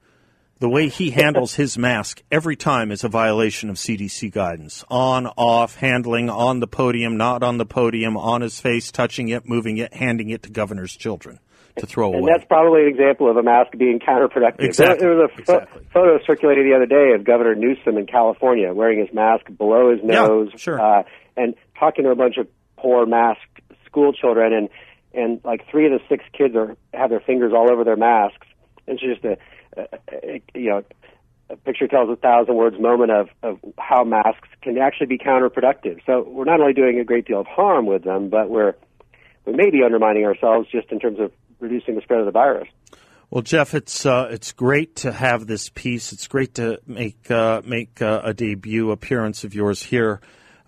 The 0.59 0.69
way 0.69 0.89
he 0.89 1.11
handles 1.11 1.53
his 1.53 1.77
mask 1.77 2.23
every 2.31 2.55
time 2.55 2.91
is 2.91 3.03
a 3.03 3.09
violation 3.09 3.69
of 3.69 3.75
CDC 3.75 4.31
guidance. 4.31 4.83
On, 4.89 5.27
off, 5.37 5.75
handling, 5.75 6.29
on 6.31 6.59
the 6.59 6.67
podium, 6.67 7.15
not 7.17 7.43
on 7.43 7.57
the 7.57 7.65
podium, 7.65 8.17
on 8.17 8.41
his 8.41 8.59
face, 8.59 8.91
touching 8.91 9.29
it, 9.29 9.47
moving 9.47 9.77
it, 9.77 9.93
handing 9.93 10.29
it 10.31 10.43
to 10.43 10.49
governor's 10.49 10.95
children 10.95 11.39
to 11.77 11.85
throw 11.85 12.07
And 12.07 12.15
away. 12.21 12.31
And 12.31 12.35
that's 12.41 12.47
probably 12.47 12.81
an 12.83 12.87
example 12.87 13.29
of 13.29 13.37
a 13.37 13.43
mask 13.43 13.77
being 13.77 13.99
counterproductive. 13.99 14.61
Exactly, 14.63 15.05
There, 15.05 15.15
there 15.15 15.27
was 15.27 15.29
a 15.37 15.39
exactly. 15.41 15.87
photo 15.93 16.17
circulated 16.25 16.65
the 16.65 16.75
other 16.75 16.87
day 16.87 17.11
of 17.13 17.23
Governor 17.23 17.53
Newsom 17.53 17.97
in 17.97 18.07
California 18.07 18.73
wearing 18.73 18.99
his 18.99 19.13
mask 19.13 19.45
below 19.55 19.91
his 19.91 19.99
Yeah, 20.03 20.25
nose, 20.25 20.49
sure. 20.55 20.81
uh, 20.81 21.03
and 21.35 21.53
talking 21.79 22.03
to 22.05 22.09
a 22.09 22.15
bunch 22.15 22.37
of 22.37 22.47
poor 22.77 23.05
masked 23.05 23.43
school 23.85 24.11
children, 24.11 24.53
and 24.53 24.69
and 25.13 25.39
like 25.43 25.67
three 25.69 25.85
of 25.85 25.91
the 25.91 25.99
six 26.09 26.23
kids 26.35 26.55
are 26.55 26.75
have 26.95 27.11
their 27.11 27.19
fingers 27.19 27.53
all 27.55 27.71
over 27.71 27.83
their 27.83 27.95
masks. 27.95 28.47
It's 28.87 29.01
just 29.01 29.23
a 29.23 29.37
you 30.53 30.69
know. 30.69 30.83
A 31.49 31.55
picture 31.55 31.87
tells 31.87 32.09
a 32.09 32.17
thousand 32.17 32.55
words 32.55 32.77
moment 32.77 33.09
of, 33.09 33.29
of 33.41 33.57
how 33.77 34.03
masks 34.03 34.49
can 34.61 34.77
actually 34.77 35.07
be 35.07 35.17
counterproductive. 35.17 36.01
So 36.05 36.27
we're 36.27 36.43
not 36.43 36.59
only 36.59 36.73
doing 36.73 36.99
a 36.99 37.05
great 37.05 37.25
deal 37.25 37.39
of 37.39 37.47
harm 37.47 37.85
with 37.85 38.03
them, 38.03 38.27
but 38.27 38.49
we're 38.49 38.75
we 39.45 39.53
may 39.53 39.69
be 39.69 39.81
undermining 39.81 40.25
ourselves 40.25 40.67
just 40.69 40.91
in 40.91 40.99
terms 40.99 41.19
of 41.19 41.31
reducing 41.59 41.95
the 41.95 42.01
spread 42.01 42.19
of 42.19 42.25
the 42.25 42.33
virus. 42.33 42.67
Well, 43.29 43.41
Jeff, 43.41 43.73
it's 43.73 44.05
uh, 44.05 44.29
it's 44.31 44.53
great 44.53 44.97
to 44.97 45.11
have 45.11 45.47
this 45.47 45.69
piece. 45.69 46.13
It's 46.13 46.27
great 46.27 46.55
to 46.55 46.79
make 46.85 47.29
uh, 47.29 47.61
make 47.65 48.01
uh, 48.01 48.21
a 48.23 48.33
debut 48.33 48.91
appearance 48.91 49.43
of 49.43 49.53
yours 49.53 49.83
here 49.83 50.21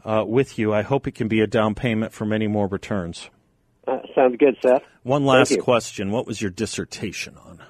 uh, 0.03 0.23
with 0.27 0.59
you. 0.59 0.73
I 0.73 0.81
hope 0.81 1.07
it 1.07 1.15
can 1.15 1.29
be 1.29 1.39
a 1.39 1.47
down 1.47 1.73
payment 1.73 2.11
for 2.11 2.25
many 2.25 2.47
more 2.47 2.67
returns. 2.67 3.29
Uh, 3.87 3.99
sounds 4.13 4.35
good, 4.37 4.57
Seth. 4.61 4.83
One 5.03 5.25
last 5.25 5.57
question: 5.59 6.11
What 6.11 6.27
was 6.27 6.41
your 6.41 6.51
dissertation 6.51 7.37
on? 7.37 7.61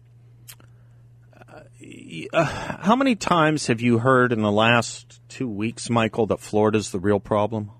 uh, 2.32 2.44
how 2.44 2.96
many 2.96 3.16
times 3.16 3.68
have 3.68 3.82
you 3.82 4.00
heard 4.00 4.32
in 4.32 4.42
the 4.42 4.52
last 4.52 5.22
two 5.30 5.48
weeks, 5.48 5.90
Michael, 5.90 6.28
that 6.28 6.40
Florida's 6.40 6.92
the 6.92 7.00
real 7.00 7.20
problem? 7.20 7.72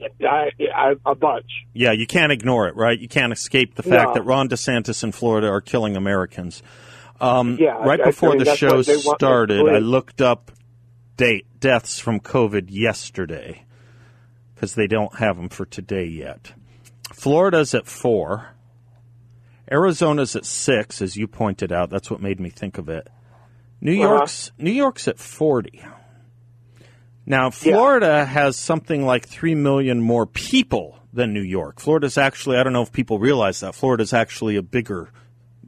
I, 0.00 0.50
I, 0.74 0.94
a 1.04 1.14
bunch. 1.14 1.66
Yeah, 1.72 1.92
you 1.92 2.06
can't 2.06 2.30
ignore 2.30 2.68
it, 2.68 2.76
right? 2.76 2.98
You 2.98 3.08
can't 3.08 3.32
escape 3.32 3.74
the 3.74 3.82
fact 3.82 4.10
no. 4.10 4.14
that 4.14 4.22
Ron 4.22 4.48
DeSantis 4.48 5.02
in 5.02 5.12
Florida 5.12 5.48
are 5.48 5.60
killing 5.60 5.96
Americans. 5.96 6.62
Um, 7.20 7.56
yeah, 7.60 7.72
right 7.72 8.00
I, 8.00 8.04
before 8.04 8.30
I 8.30 8.36
mean, 8.36 8.44
the 8.44 8.56
show 8.56 8.82
started, 8.82 9.68
I 9.68 9.78
looked 9.78 10.20
up 10.20 10.52
date 11.16 11.46
deaths 11.58 11.98
from 11.98 12.20
COVID 12.20 12.66
yesterday 12.70 13.64
because 14.54 14.74
they 14.76 14.86
don't 14.86 15.16
have 15.16 15.36
them 15.36 15.48
for 15.48 15.66
today 15.66 16.06
yet. 16.06 16.52
Florida's 17.12 17.74
at 17.74 17.86
four. 17.86 18.54
Arizona's 19.70 20.34
at 20.36 20.44
six, 20.44 21.02
as 21.02 21.16
you 21.16 21.26
pointed 21.26 21.72
out. 21.72 21.90
That's 21.90 22.10
what 22.10 22.20
made 22.22 22.40
me 22.40 22.50
think 22.50 22.78
of 22.78 22.88
it. 22.88 23.08
New 23.80 23.92
Uh-huh. 23.92 24.14
York's 24.14 24.52
New 24.58 24.72
York's 24.72 25.08
at 25.08 25.18
forty. 25.18 25.82
Now, 27.26 27.50
Florida 27.50 28.06
yeah. 28.06 28.24
has 28.24 28.56
something 28.56 29.04
like 29.04 29.28
three 29.28 29.54
million 29.54 30.00
more 30.00 30.26
people 30.26 30.98
than 31.12 31.34
New 31.34 31.42
York. 31.42 31.78
Florida's 31.80 32.16
actually 32.18 32.56
I 32.56 32.62
don't 32.62 32.72
know 32.72 32.82
if 32.82 32.92
people 32.92 33.18
realize 33.18 33.60
that 33.60 33.74
Florida's 33.74 34.12
actually 34.12 34.56
a 34.56 34.62
bigger 34.62 35.10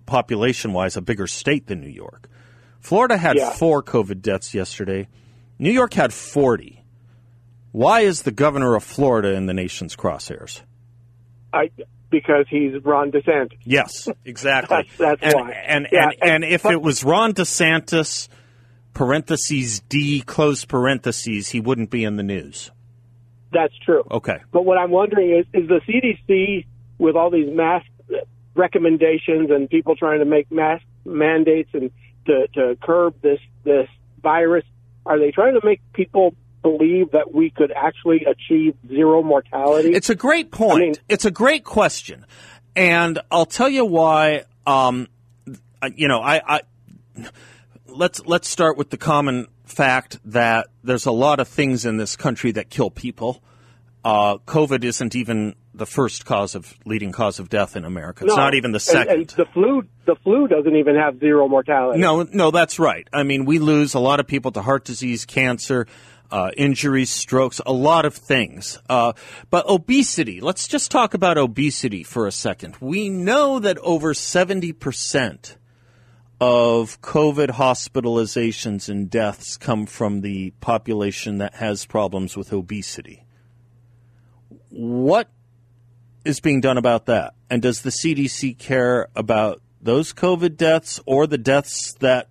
population 0.06 0.72
wise, 0.72 0.96
a 0.96 1.02
bigger 1.02 1.26
state 1.26 1.66
than 1.66 1.80
New 1.80 1.90
York. 1.90 2.28
Florida 2.80 3.16
had 3.16 3.36
yeah. 3.36 3.50
four 3.50 3.82
COVID 3.82 4.22
deaths 4.22 4.54
yesterday. 4.54 5.06
New 5.58 5.70
York 5.70 5.92
had 5.94 6.12
forty. 6.12 6.82
Why 7.72 8.00
is 8.00 8.22
the 8.22 8.32
governor 8.32 8.74
of 8.74 8.82
Florida 8.82 9.34
in 9.34 9.46
the 9.46 9.54
nation's 9.54 9.94
crosshairs? 9.94 10.62
I 11.52 11.70
because 12.10 12.46
he's 12.48 12.72
Ron 12.84 13.12
DeSantis. 13.12 13.58
Yes, 13.64 14.08
exactly. 14.24 14.88
that's, 14.98 15.20
that's 15.20 15.34
and, 15.34 15.34
why. 15.34 15.50
And 15.52 15.88
yeah, 15.92 16.04
and, 16.04 16.12
and, 16.20 16.30
and 16.30 16.44
if 16.44 16.64
but, 16.64 16.72
it 16.72 16.82
was 16.82 17.04
Ron 17.04 17.34
DeSantis, 17.34 18.28
parentheses 18.94 19.80
D 19.80 20.20
close 20.20 20.64
parentheses, 20.64 21.48
he 21.48 21.60
wouldn't 21.60 21.90
be 21.90 22.04
in 22.04 22.16
the 22.16 22.22
news. 22.22 22.70
That's 23.52 23.76
true. 23.84 24.04
Okay. 24.10 24.38
But 24.52 24.64
what 24.64 24.78
I'm 24.78 24.90
wondering 24.90 25.30
is, 25.30 25.46
is 25.52 25.68
the 25.68 25.80
CDC 25.88 26.66
with 26.98 27.16
all 27.16 27.30
these 27.30 27.48
mask 27.52 27.86
recommendations 28.54 29.50
and 29.50 29.68
people 29.68 29.96
trying 29.96 30.20
to 30.20 30.24
make 30.24 30.50
mask 30.50 30.84
mandates 31.04 31.70
and 31.72 31.90
to, 32.26 32.46
to 32.54 32.76
curb 32.82 33.14
this 33.22 33.40
this 33.64 33.88
virus, 34.22 34.64
are 35.06 35.18
they 35.18 35.30
trying 35.30 35.58
to 35.58 35.60
make 35.64 35.80
people 35.92 36.34
believe 36.62 37.12
that 37.12 37.32
we 37.34 37.50
could 37.50 37.72
actually 37.72 38.24
achieve 38.24 38.74
zero 38.88 39.22
mortality? 39.22 39.90
It's 39.92 40.10
a 40.10 40.14
great 40.14 40.50
point. 40.50 40.76
I 40.76 40.80
mean, 40.80 40.94
it's 41.08 41.24
a 41.24 41.30
great 41.30 41.64
question, 41.64 42.26
and 42.76 43.18
I'll 43.30 43.46
tell 43.46 43.68
you 43.68 43.84
why. 43.84 44.44
Um, 44.66 45.08
you 45.94 46.08
know, 46.08 46.20
I, 46.20 46.40
I 46.46 46.60
let's 47.86 48.24
let's 48.26 48.48
start 48.48 48.76
with 48.76 48.90
the 48.90 48.98
common 48.98 49.46
fact 49.64 50.18
that 50.24 50.68
there's 50.84 51.06
a 51.06 51.12
lot 51.12 51.40
of 51.40 51.48
things 51.48 51.86
in 51.86 51.96
this 51.96 52.16
country 52.16 52.52
that 52.52 52.70
kill 52.70 52.90
people. 52.90 53.42
Uh, 54.04 54.38
COVID 54.38 54.82
isn't 54.84 55.14
even 55.14 55.54
the 55.74 55.86
first 55.86 56.24
cause 56.24 56.54
of 56.54 56.74
leading 56.84 57.12
cause 57.12 57.38
of 57.38 57.48
death 57.48 57.76
in 57.76 57.84
America. 57.84 58.24
It's 58.24 58.34
no, 58.34 58.42
not 58.42 58.54
even 58.54 58.72
the 58.72 58.80
second. 58.80 59.12
And, 59.12 59.18
and 59.20 59.28
the 59.28 59.46
flu, 59.52 59.82
the 60.06 60.16
flu 60.16 60.48
doesn't 60.48 60.74
even 60.74 60.96
have 60.96 61.20
zero 61.20 61.48
mortality. 61.48 62.00
No, 62.00 62.22
no, 62.22 62.50
that's 62.50 62.78
right. 62.78 63.06
I 63.12 63.22
mean, 63.22 63.44
we 63.44 63.58
lose 63.58 63.94
a 63.94 64.00
lot 64.00 64.20
of 64.20 64.26
people 64.26 64.52
to 64.52 64.62
heart 64.62 64.84
disease, 64.84 65.24
cancer, 65.24 65.86
uh, 66.30 66.50
injuries, 66.56 67.10
strokes, 67.10 67.60
a 67.66 67.72
lot 67.72 68.04
of 68.04 68.14
things. 68.14 68.78
Uh, 68.88 69.12
but 69.50 69.68
obesity, 69.68 70.40
let's 70.40 70.68
just 70.68 70.90
talk 70.90 71.14
about 71.14 71.38
obesity 71.38 72.02
for 72.02 72.26
a 72.26 72.32
second. 72.32 72.76
We 72.80 73.08
know 73.08 73.58
that 73.58 73.78
over 73.78 74.14
70% 74.14 75.56
of 76.40 77.00
COVID 77.02 77.50
hospitalizations 77.50 78.88
and 78.88 79.10
deaths 79.10 79.58
come 79.58 79.84
from 79.84 80.22
the 80.22 80.52
population 80.60 81.38
that 81.38 81.56
has 81.56 81.84
problems 81.84 82.36
with 82.36 82.52
obesity. 82.52 83.24
What 84.70 85.28
is 86.24 86.40
being 86.40 86.62
done 86.62 86.78
about 86.78 87.06
that? 87.06 87.34
And 87.50 87.60
does 87.60 87.82
the 87.82 87.90
CDC 87.90 88.58
care 88.58 89.08
about 89.14 89.60
those 89.82 90.12
COVID 90.14 90.56
deaths 90.56 91.00
or 91.04 91.26
the 91.26 91.38
deaths 91.38 91.92
that 92.00 92.29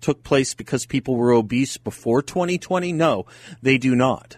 took 0.00 0.22
place 0.22 0.54
because 0.54 0.86
people 0.86 1.16
were 1.16 1.32
obese 1.32 1.76
before 1.76 2.22
2020? 2.22 2.92
No, 2.92 3.26
they 3.62 3.78
do 3.78 3.94
not. 3.94 4.36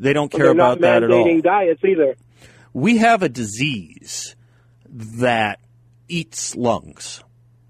They 0.00 0.12
don't 0.12 0.30
care 0.30 0.50
about 0.50 0.80
that 0.80 1.02
at 1.02 1.10
all. 1.10 1.40
diets 1.40 1.84
either. 1.84 2.16
We 2.72 2.98
have 2.98 3.22
a 3.22 3.28
disease 3.28 4.36
that 4.88 5.60
eats 6.08 6.54
lungs. 6.54 7.22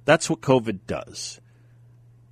That's 0.05 0.29
what 0.29 0.41
COVID 0.41 0.81
does. 0.87 1.41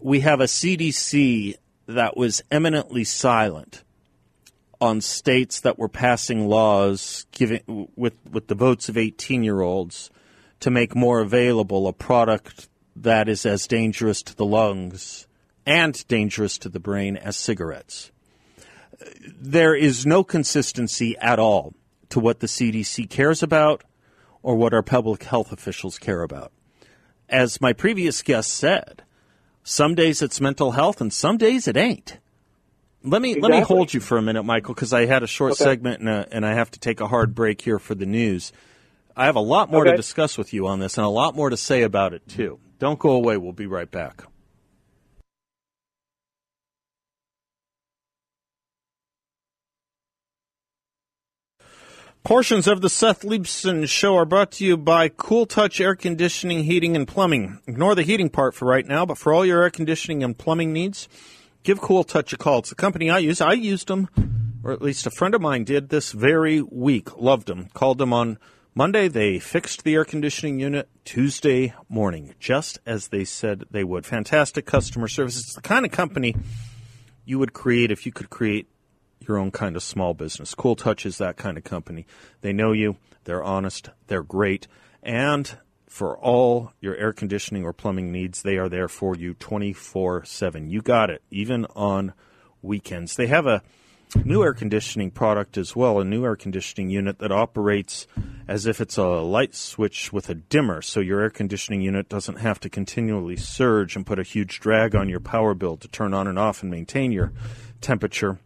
We 0.01 0.21
have 0.21 0.41
a 0.41 0.45
CDC 0.45 1.57
that 1.87 2.17
was 2.17 2.43
eminently 2.51 3.05
silent 3.05 3.85
on 4.81 5.01
states 5.01 5.61
that 5.61 5.79
were 5.79 5.89
passing 5.89 6.49
laws 6.49 7.27
giving 7.33 7.89
with 7.97 8.15
with 8.31 8.49
the 8.49 8.55
votes 8.55 8.89
of 8.89 8.97
18 8.97 9.43
year 9.43 9.61
olds 9.61 10.11
to 10.61 10.71
make 10.71 10.95
more 10.95 11.21
available 11.21 11.89
a 11.89 11.93
product 11.93 12.69
that 12.97 13.29
is 13.29 13.45
as 13.45 13.67
dangerous 13.67 14.23
to 14.23 14.35
the 14.35 14.45
lungs 14.45 15.27
and 15.67 16.07
dangerous 16.09 16.59
to 16.59 16.69
the 16.69 16.81
brain 16.81 17.17
as 17.17 17.37
cigarettes. 17.37 18.11
There 19.39 19.75
is 19.75 20.07
no 20.07 20.25
consistency 20.25 21.17
at 21.19 21.39
all 21.39 21.75
to 22.09 22.21
what 22.21 22.41
the 22.41 22.47
CDC 22.47 23.11
cares 23.11 23.43
about 23.43 23.85
or 24.43 24.57
what 24.57 24.73
our 24.73 24.83
public 24.83 25.25
health 25.25 25.53
officials 25.53 25.99
care 25.99 26.23
about. 26.23 26.53
As 27.29 27.61
my 27.61 27.73
previous 27.73 28.23
guest 28.23 28.55
said, 28.55 29.03
some 29.65 29.95
days 29.95 30.23
it's 30.23 30.41
mental 30.41 30.73
health 30.73 31.01
and 31.01 31.13
some 31.13 31.37
days 31.37 31.67
it 31.67 31.77
ain't. 31.77 32.19
Let 33.03 33.21
me 33.21 33.33
exactly. 33.33 33.51
let 33.51 33.59
me 33.59 33.65
hold 33.65 33.93
you 33.93 34.01
for 34.01 34.17
a 34.17 34.23
minute, 34.23 34.45
Michael, 34.45 34.75
because 34.75 34.93
I 34.93 35.07
had 35.07 35.23
a 35.23 35.27
short 35.27 35.53
okay. 35.53 35.65
segment 35.65 36.01
and, 36.01 36.09
a, 36.09 36.29
and 36.31 36.47
I 36.47 36.55
have 36.55 36.71
to 36.73 36.81
take 36.81 37.01
a 37.01 37.07
hard 37.07 37.35
break 37.35 37.61
here 37.61 37.79
for 37.79 37.95
the 37.95 38.07
news. 38.07 38.53
I 39.17 39.27
have 39.27 39.37
a 39.37 39.41
lot 39.41 39.71
more 39.71 39.83
okay. 39.83 39.91
to 39.91 39.97
discuss 39.97 40.39
with 40.39 40.53
you 40.53 40.67
on 40.67 40.79
this 40.79 40.97
and 40.99 41.05
a 41.05 41.11
lot 41.11 41.35
more 41.35 41.51
to 41.51 41.57
say 41.57 41.83
about 41.83 42.15
it 42.15 42.27
too. 42.29 42.59
Don't 42.79 42.99
go 42.99 43.11
away. 43.11 43.37
We'll 43.37 43.53
be 43.53 43.67
right 43.67 43.91
back. 43.91 44.25
Portions 52.27 52.67
of 52.67 52.81
the 52.81 52.91
Seth 52.91 53.23
Leibsohn 53.23 53.89
Show 53.89 54.17
are 54.17 54.25
brought 54.25 54.51
to 54.53 54.65
you 54.65 54.77
by 54.77 55.09
Cool 55.09 55.47
Touch 55.47 55.81
Air 55.81 55.95
Conditioning, 55.95 56.65
Heating, 56.65 56.97
and 56.97 57.07
Plumbing. 57.07 57.61
Ignore 57.69 57.95
the 57.95 58.03
heating 58.03 58.31
part 58.31 58.53
for 58.53 58.65
right 58.65 58.85
now, 58.85 59.07
but 59.07 59.17
for 59.17 59.33
all 59.33 59.47
your 59.47 59.63
air 59.63 59.71
conditioning 59.71 60.25
and 60.25 60.37
plumbing 60.37 60.73
needs, 60.73 61.09
give 61.63 61.81
Cool 61.81 62.03
Touch 62.03 62.33
a 62.33 62.37
call. 62.37 62.59
It's 62.59 62.71
the 62.71 62.75
company 62.75 63.09
I 63.11 63.19
use. 63.19 63.41
I 63.41 63.53
used 63.53 63.87
them, 63.87 64.09
or 64.65 64.73
at 64.73 64.83
least 64.83 65.07
a 65.07 65.11
friend 65.13 65.37
of 65.37 65.41
mine 65.41 65.63
did 65.63 65.89
this 65.89 66.11
very 66.11 66.61
week. 66.61 67.17
Loved 67.17 67.47
them. 67.47 67.69
Called 67.75 67.99
them 67.99 68.13
on 68.13 68.39
Monday. 68.79 69.09
They 69.09 69.39
fixed 69.39 69.85
the 69.85 69.95
air 69.95 70.05
conditioning 70.05 70.61
unit 70.61 70.91
Tuesday 71.07 71.73
morning, 71.89 72.35
just 72.39 72.79
as 72.85 73.09
they 73.09 73.25
said 73.25 73.65
they 73.71 73.83
would. 73.83 74.05
Fantastic 74.05 74.67
customer 74.67 75.09
service. 75.09 75.39
It's 75.39 75.55
the 75.55 75.63
kind 75.63 75.87
of 75.87 75.93
company 75.93 76.37
you 77.25 77.39
would 77.39 77.55
create 77.55 77.91
if 77.91 78.05
you 78.05 78.13
could 78.13 78.29
create 78.29 78.69
your 79.21 79.39
own 79.39 79.51
kind 79.51 79.77
of 79.77 79.83
small 79.83 80.13
business. 80.13 80.55
Cool 80.55 80.77
Touch 80.77 81.07
is 81.07 81.17
that 81.17 81.39
kind 81.39 81.57
of 81.57 81.65
company. 81.65 82.07
They 82.43 82.53
know 82.53 82.73
you, 82.73 82.99
they're 83.25 83.43
honest, 83.43 83.89
they're 84.09 84.23
great, 84.23 84.69
and 85.03 85.57
for 85.89 86.19
all 86.19 86.75
your 86.79 86.97
air 86.97 87.15
conditioning 87.15 87.65
or 87.65 87.73
plumbing 87.73 88.13
needs. 88.13 88.43
They 88.43 88.59
are 88.59 88.69
there 88.69 88.89
for 88.89 89.17
you 89.17 89.33
24 89.33 90.27
7. 90.27 90.69
You 90.69 90.83
got 90.83 91.09
it, 91.09 91.23
even 91.31 91.65
on 91.75 92.13
weekends. 92.61 93.17
They 93.17 93.29
have 93.29 93.47
a 93.47 93.63
new 94.25 94.43
air 94.43 94.55
conditioning 94.55 95.11
product 95.11 95.57
as 95.57 95.77
well, 95.77 96.01
a 96.01 96.05
new 96.05 96.25
air 96.25 96.37
conditioning 96.37 96.91
unit 96.91 97.19
that 97.19 97.33
operates 97.33 98.07
as 98.49 98.67
if 98.67 98.81
it's 98.81 98.97
a 98.97 99.05
light 99.05 99.55
switch 99.55 100.13
with 100.13 100.31
a 100.31 100.35
dimmer, 100.35 100.81
so 100.83 101.01
your 101.01 101.21
air 101.21 101.31
conditioning 101.31 101.81
unit 101.81 102.09
doesn't 102.09 102.37
have 102.37 102.61
to 102.61 102.69
continually 102.69 103.37
surge 103.37 103.97
and 103.97 104.07
put 104.07 104.19
a 104.19 104.23
huge 104.23 104.61
drag 104.61 104.95
on 104.95 105.09
your 105.09 105.21
power 105.21 105.55
bill 105.55 105.77
to 105.77 105.89
turn 105.89 106.15
on 106.15 106.27
and 106.27 106.39
off 106.39 106.63
and 106.63 106.71
maintain 106.71 107.13
your 107.13 107.33
temperature. 107.81 108.39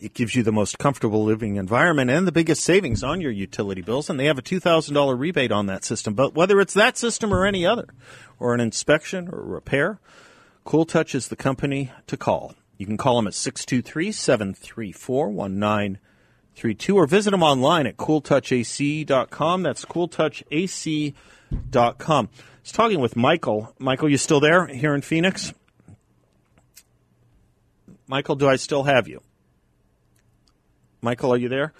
It 0.00 0.14
gives 0.14 0.34
you 0.34 0.42
the 0.42 0.52
most 0.52 0.78
comfortable 0.78 1.24
living 1.24 1.56
environment 1.56 2.10
and 2.10 2.26
the 2.26 2.32
biggest 2.32 2.64
savings 2.64 3.04
on 3.04 3.20
your 3.20 3.30
utility 3.30 3.82
bills, 3.82 4.08
and 4.08 4.18
they 4.18 4.24
have 4.24 4.38
a 4.38 4.42
$2,000 4.42 5.18
rebate 5.18 5.52
on 5.52 5.66
that 5.66 5.84
system. 5.84 6.14
But 6.14 6.34
whether 6.34 6.58
it's 6.60 6.74
that 6.74 6.96
system 6.96 7.34
or 7.34 7.44
any 7.44 7.66
other, 7.66 7.86
or 8.38 8.54
an 8.54 8.60
inspection 8.60 9.28
or 9.30 9.42
repair, 9.42 10.00
Cool 10.64 10.86
Touch 10.86 11.14
is 11.14 11.28
the 11.28 11.36
company 11.36 11.90
to 12.06 12.16
call. 12.16 12.54
You 12.80 12.86
can 12.86 12.96
call 12.96 13.16
them 13.16 13.26
at 13.26 13.34
623 13.34 14.10
734 14.10 15.28
1932 15.28 16.96
or 16.96 17.06
visit 17.06 17.30
them 17.30 17.42
online 17.42 17.86
at 17.86 17.98
cooltouchac.com. 17.98 19.62
That's 19.62 19.84
cooltouchac.com. 19.84 22.28
I 22.32 22.38
was 22.62 22.72
talking 22.72 23.00
with 23.00 23.16
Michael. 23.16 23.74
Michael, 23.78 24.08
you 24.08 24.16
still 24.16 24.40
there 24.40 24.66
here 24.66 24.94
in 24.94 25.02
Phoenix? 25.02 25.52
Michael, 28.06 28.36
do 28.36 28.48
I 28.48 28.56
still 28.56 28.84
have 28.84 29.06
you? 29.06 29.20
Michael, 31.02 31.34
are 31.34 31.36
you 31.36 31.50
there? 31.50 31.74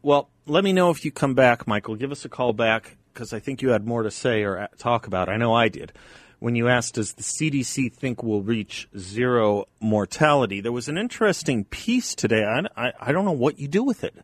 Well, 0.00 0.30
let 0.46 0.62
me 0.62 0.72
know 0.72 0.90
if 0.90 1.04
you 1.04 1.10
come 1.10 1.34
back, 1.34 1.66
Michael. 1.66 1.96
Give 1.96 2.12
us 2.12 2.24
a 2.24 2.28
call 2.28 2.52
back 2.52 2.96
because 3.12 3.32
I 3.32 3.40
think 3.40 3.62
you 3.62 3.70
had 3.70 3.84
more 3.84 4.04
to 4.04 4.12
say 4.12 4.44
or 4.44 4.60
uh, 4.60 4.68
talk 4.78 5.08
about. 5.08 5.28
I 5.28 5.38
know 5.38 5.52
I 5.52 5.66
did. 5.66 5.92
When 6.40 6.56
you 6.56 6.68
asked, 6.68 6.94
does 6.94 7.12
the 7.12 7.22
CDC 7.22 7.92
think 7.92 8.22
we'll 8.22 8.42
reach 8.42 8.88
zero 8.98 9.66
mortality? 9.78 10.60
There 10.60 10.72
was 10.72 10.88
an 10.88 10.96
interesting 10.96 11.64
piece 11.64 12.14
today. 12.14 12.44
I, 12.44 12.62
I, 12.76 12.92
I 12.98 13.12
don't 13.12 13.26
know 13.26 13.32
what 13.32 13.58
you 13.58 13.68
do 13.68 13.84
with 13.84 14.02
it. 14.02 14.14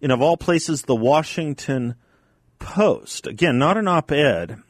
And 0.00 0.12
of 0.12 0.22
all 0.22 0.36
places, 0.36 0.82
the 0.82 0.94
Washington 0.94 1.96
Post. 2.60 3.26
Again, 3.26 3.58
not 3.58 3.76
an 3.76 3.88
op 3.88 4.12
ed 4.12 4.62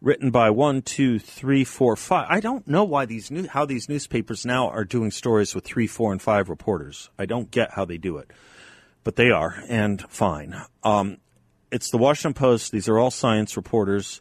written 0.00 0.30
by 0.30 0.50
one, 0.50 0.82
two, 0.82 1.18
three, 1.18 1.64
four, 1.64 1.96
five. 1.96 2.26
I 2.30 2.38
don't 2.38 2.66
know 2.68 2.84
why 2.84 3.06
these 3.06 3.30
new, 3.30 3.48
how 3.48 3.64
these 3.64 3.88
newspapers 3.88 4.46
now 4.46 4.68
are 4.68 4.84
doing 4.84 5.10
stories 5.10 5.54
with 5.54 5.64
three, 5.64 5.86
four, 5.86 6.12
and 6.12 6.22
five 6.22 6.48
reporters. 6.48 7.10
I 7.18 7.26
don't 7.26 7.50
get 7.50 7.72
how 7.72 7.84
they 7.84 7.98
do 7.98 8.18
it, 8.18 8.30
but 9.02 9.16
they 9.16 9.30
are, 9.30 9.62
and 9.68 10.00
fine. 10.08 10.54
Um, 10.84 11.18
it's 11.72 11.90
the 11.90 11.98
Washington 11.98 12.34
Post. 12.34 12.70
These 12.70 12.88
are 12.88 12.98
all 12.98 13.10
science 13.10 13.56
reporters. 13.56 14.20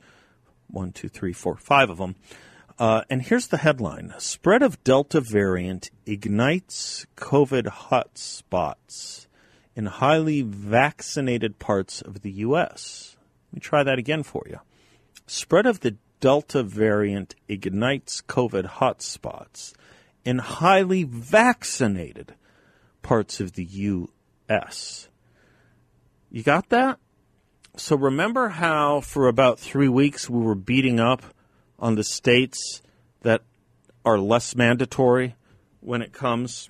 One, 0.74 0.92
two, 0.92 1.08
three, 1.08 1.34
four, 1.34 1.56
five 1.56 1.90
of 1.92 2.00
them. 2.00 2.16
Uh, 2.80 3.04
and 3.10 3.22
here's 3.22 3.48
the 3.48 3.58
headline: 3.58 4.14
Spread 4.18 4.64
of 4.64 4.84
Delta 4.84 5.22
variant 5.22 5.92
ignites 6.08 7.06
COVID 7.16 7.68
hotspots 7.68 9.28
in 9.76 9.86
highly 9.86 10.42
vaccinated 10.42 11.60
parts 11.60 12.02
of 12.02 12.22
the 12.22 12.32
U.S. 12.32 13.16
Let 13.52 13.58
me 13.58 13.60
try 13.60 13.84
that 13.84 14.00
again 14.00 14.24
for 14.24 14.44
you. 14.50 14.60
Spread 15.28 15.68
of 15.68 15.82
the 15.82 15.98
Delta 16.20 16.64
variant 16.64 17.36
ignites 17.48 18.22
COVID 18.22 18.66
hotspots 18.66 19.74
in 20.26 20.40
highly 20.40 21.04
vaccinated 21.04 22.34
parts 23.04 23.40
of 23.40 23.54
the 23.54 23.66
U.S. 23.66 25.10
You 26.32 26.42
got 26.42 26.70
that? 26.70 26.98
So 27.76 27.96
remember 27.96 28.50
how 28.50 29.02
for 29.02 29.28
about 29.28 29.60
three 29.60 29.88
weeks 29.88 30.30
we 30.30 30.40
were 30.40 30.54
beating 30.54 31.00
up 31.00 31.24
on 31.80 31.96
the 31.96 32.04
states 32.04 32.84
that 33.24 33.42
are 34.06 34.20
less 34.20 34.56
mandatory 34.56 35.36
when 35.80 36.04
it 36.04 36.14
comes 36.14 36.70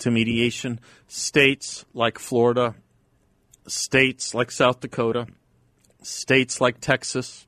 to 0.00 0.10
mediation? 0.10 0.78
States 1.08 1.86
like 1.94 2.18
Florida, 2.18 2.74
states 3.66 4.34
like 4.34 4.50
South 4.50 4.80
Dakota, 4.80 5.26
states 6.02 6.60
like 6.60 6.80
Texas, 6.80 7.46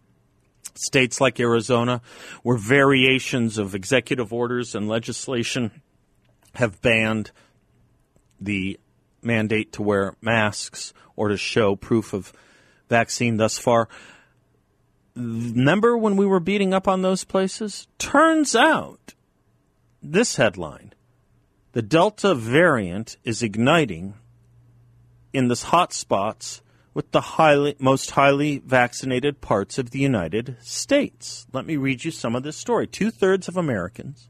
states 0.75 1.21
like 1.21 1.39
Arizona, 1.39 2.01
where 2.43 2.57
variations 2.57 3.59
of 3.59 3.75
executive 3.75 4.33
orders 4.33 4.75
and 4.75 4.89
legislation 4.89 5.83
have 6.55 6.81
banned 6.81 7.33
the 8.41 8.81
mandate 9.21 9.75
to 9.75 9.83
wear 9.83 10.17
masks 10.23 10.95
or 11.17 11.29
to 11.29 11.37
show 11.37 11.77
proof 11.77 12.15
of 12.15 12.33
vaccine 12.93 13.39
thus 13.39 13.57
far. 13.59 13.89
Remember 15.17 15.97
when 15.97 16.17
we 16.17 16.27
were 16.27 16.41
beating 16.41 16.75
up 16.75 16.87
on 16.87 17.01
those 17.01 17.25
places? 17.25 17.87
Turns 17.99 18.55
out, 18.55 19.15
this 20.03 20.37
headline 20.37 20.93
the 21.73 21.83
Delta 21.83 22.35
variant 22.35 23.17
is 23.25 23.43
igniting 23.43 24.15
in 25.33 25.49
the 25.49 25.55
hot 25.55 25.95
spots 25.95 26.61
with 26.93 27.11
the 27.13 27.23
highly, 27.23 27.75
most 27.79 28.11
highly 28.11 28.59
vaccinated 28.59 29.41
parts 29.41 29.79
of 29.79 29.91
the 29.91 29.99
United 29.99 30.59
States. 30.61 31.47
Let 31.51 31.65
me 31.65 31.77
read 31.77 32.05
you 32.05 32.11
some 32.11 32.37
of 32.37 32.43
this 32.43 32.59
story. 32.59 32.87
Two 32.87 33.11
thirds 33.11 33.49
of 33.49 33.57
Americans 33.57 34.29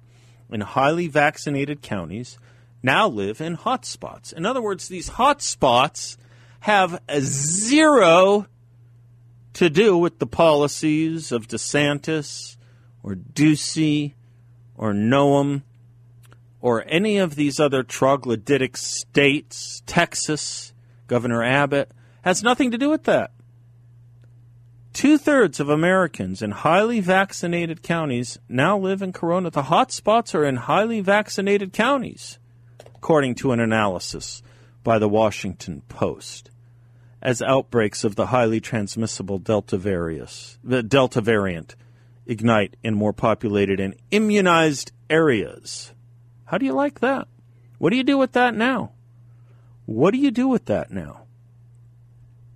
in 0.52 0.60
highly 0.60 1.08
vaccinated 1.08 1.82
counties 1.82 2.38
now 2.80 3.08
live 3.08 3.40
in 3.40 3.54
hot 3.54 3.84
spots. 3.84 4.30
In 4.30 4.46
other 4.46 4.62
words, 4.62 4.86
these 4.86 5.08
hot 5.08 5.42
spots 5.42 6.16
have 6.62 7.00
zero 7.18 8.46
to 9.52 9.68
do 9.68 9.98
with 9.98 10.20
the 10.20 10.26
policies 10.28 11.32
of 11.32 11.48
DeSantis 11.48 12.56
or 13.02 13.16
Ducey 13.16 14.14
or 14.76 14.92
Noem 14.92 15.62
or 16.60 16.84
any 16.86 17.18
of 17.18 17.34
these 17.34 17.58
other 17.58 17.82
troglodytic 17.82 18.76
states, 18.76 19.82
Texas, 19.86 20.72
Governor 21.08 21.42
Abbott 21.42 21.90
has 22.22 22.44
nothing 22.44 22.70
to 22.70 22.78
do 22.78 22.88
with 22.88 23.02
that. 23.04 23.32
Two 24.92 25.18
thirds 25.18 25.58
of 25.58 25.68
Americans 25.68 26.42
in 26.42 26.52
highly 26.52 27.00
vaccinated 27.00 27.82
counties 27.82 28.38
now 28.48 28.78
live 28.78 29.02
in 29.02 29.12
Corona. 29.12 29.50
The 29.50 29.64
hot 29.64 29.90
spots 29.90 30.32
are 30.32 30.44
in 30.44 30.56
highly 30.58 31.00
vaccinated 31.00 31.72
counties, 31.72 32.38
according 32.94 33.34
to 33.36 33.50
an 33.50 33.58
analysis 33.58 34.44
by 34.84 35.00
the 35.00 35.08
Washington 35.08 35.82
Post. 35.88 36.50
As 37.22 37.40
outbreaks 37.40 38.02
of 38.02 38.16
the 38.16 38.26
highly 38.26 38.60
transmissible 38.60 39.38
Delta, 39.38 39.78
various, 39.78 40.58
the 40.64 40.82
Delta 40.82 41.20
variant 41.20 41.76
ignite 42.26 42.76
in 42.82 42.96
more 42.96 43.12
populated 43.12 43.78
and 43.78 43.94
immunized 44.10 44.90
areas. 45.08 45.92
How 46.46 46.58
do 46.58 46.66
you 46.66 46.72
like 46.72 46.98
that? 46.98 47.28
What 47.78 47.90
do 47.90 47.96
you 47.96 48.02
do 48.02 48.18
with 48.18 48.32
that 48.32 48.56
now? 48.56 48.90
What 49.86 50.10
do 50.10 50.18
you 50.18 50.32
do 50.32 50.48
with 50.48 50.64
that 50.64 50.90
now? 50.90 51.22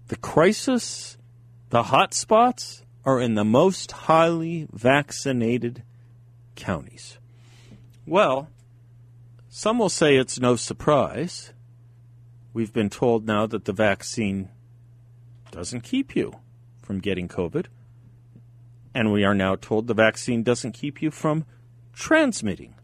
The 0.08 0.16
crisis, 0.16 1.16
the 1.70 1.84
hot 1.84 2.12
spots, 2.12 2.82
are 3.04 3.20
in 3.20 3.34
the 3.34 3.44
most 3.44 3.92
highly 3.92 4.66
vaccinated 4.72 5.84
counties. 6.56 7.18
Well, 8.04 8.48
some 9.48 9.78
will 9.78 9.88
say 9.88 10.16
it's 10.16 10.40
no 10.40 10.56
surprise. 10.56 11.52
We've 12.52 12.72
been 12.72 12.90
told 12.90 13.26
now 13.26 13.46
that 13.46 13.64
the 13.64 13.72
vaccine 13.72 14.48
doesn't 15.50 15.82
keep 15.82 16.14
you 16.14 16.34
from 16.82 17.00
getting 17.00 17.28
COVID. 17.28 17.66
And 18.94 19.12
we 19.12 19.24
are 19.24 19.34
now 19.34 19.56
told 19.56 19.86
the 19.86 19.94
vaccine 19.94 20.42
doesn't 20.42 20.72
keep 20.72 21.02
you 21.02 21.10
from 21.10 21.44
transmitting 21.92 22.74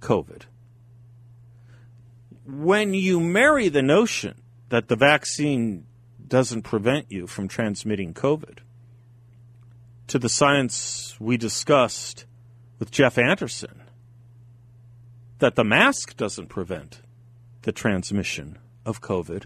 COVID. 0.00 0.42
When 2.46 2.94
you 2.94 3.20
marry 3.20 3.68
the 3.68 3.82
notion 3.82 4.42
that 4.68 4.88
the 4.88 4.96
vaccine 4.96 5.86
doesn't 6.32 6.62
prevent 6.62 7.12
you 7.12 7.26
from 7.26 7.46
transmitting 7.46 8.14
COVID. 8.14 8.60
To 10.06 10.18
the 10.18 10.30
science 10.30 11.14
we 11.20 11.36
discussed 11.36 12.24
with 12.78 12.90
Jeff 12.90 13.18
Anderson, 13.18 13.82
that 15.40 15.56
the 15.56 15.62
mask 15.62 16.16
doesn't 16.16 16.48
prevent 16.48 17.02
the 17.62 17.72
transmission 17.72 18.58
of 18.86 19.02
COVID. 19.02 19.44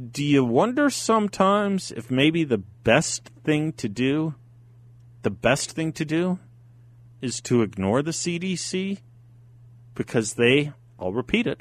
Do 0.00 0.24
you 0.24 0.44
wonder 0.44 0.88
sometimes 0.88 1.90
if 1.90 2.10
maybe 2.10 2.42
the 2.42 2.58
best 2.58 3.28
thing 3.44 3.72
to 3.74 3.88
do, 3.88 4.34
the 5.22 5.30
best 5.30 5.72
thing 5.72 5.92
to 5.92 6.06
do, 6.06 6.38
is 7.20 7.40
to 7.42 7.60
ignore 7.60 8.00
the 8.00 8.12
CDC? 8.12 9.00
Because 9.94 10.34
they, 10.34 10.72
I'll 10.98 11.12
repeat 11.12 11.46
it, 11.46 11.60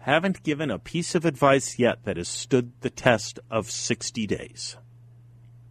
haven't 0.00 0.42
given 0.42 0.70
a 0.70 0.78
piece 0.78 1.14
of 1.14 1.24
advice 1.24 1.78
yet 1.78 2.04
that 2.04 2.18
has 2.18 2.28
stood 2.28 2.72
the 2.82 2.90
test 2.90 3.38
of 3.50 3.70
60 3.70 4.26
days. 4.26 4.76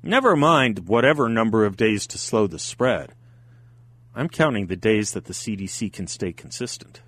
Never 0.01 0.35
mind 0.35 0.87
whatever 0.87 1.29
number 1.29 1.65
of 1.65 1.77
days 1.77 2.07
to 2.07 2.17
slow 2.17 2.47
the 2.47 2.57
spread. 2.57 3.13
I'm 4.15 4.27
counting 4.27 4.67
the 4.67 4.75
days 4.75 5.11
that 5.11 5.25
the 5.25 5.33
CDC 5.33 5.93
can 5.93 6.07
stay 6.07 6.33
consistent. 6.33 7.01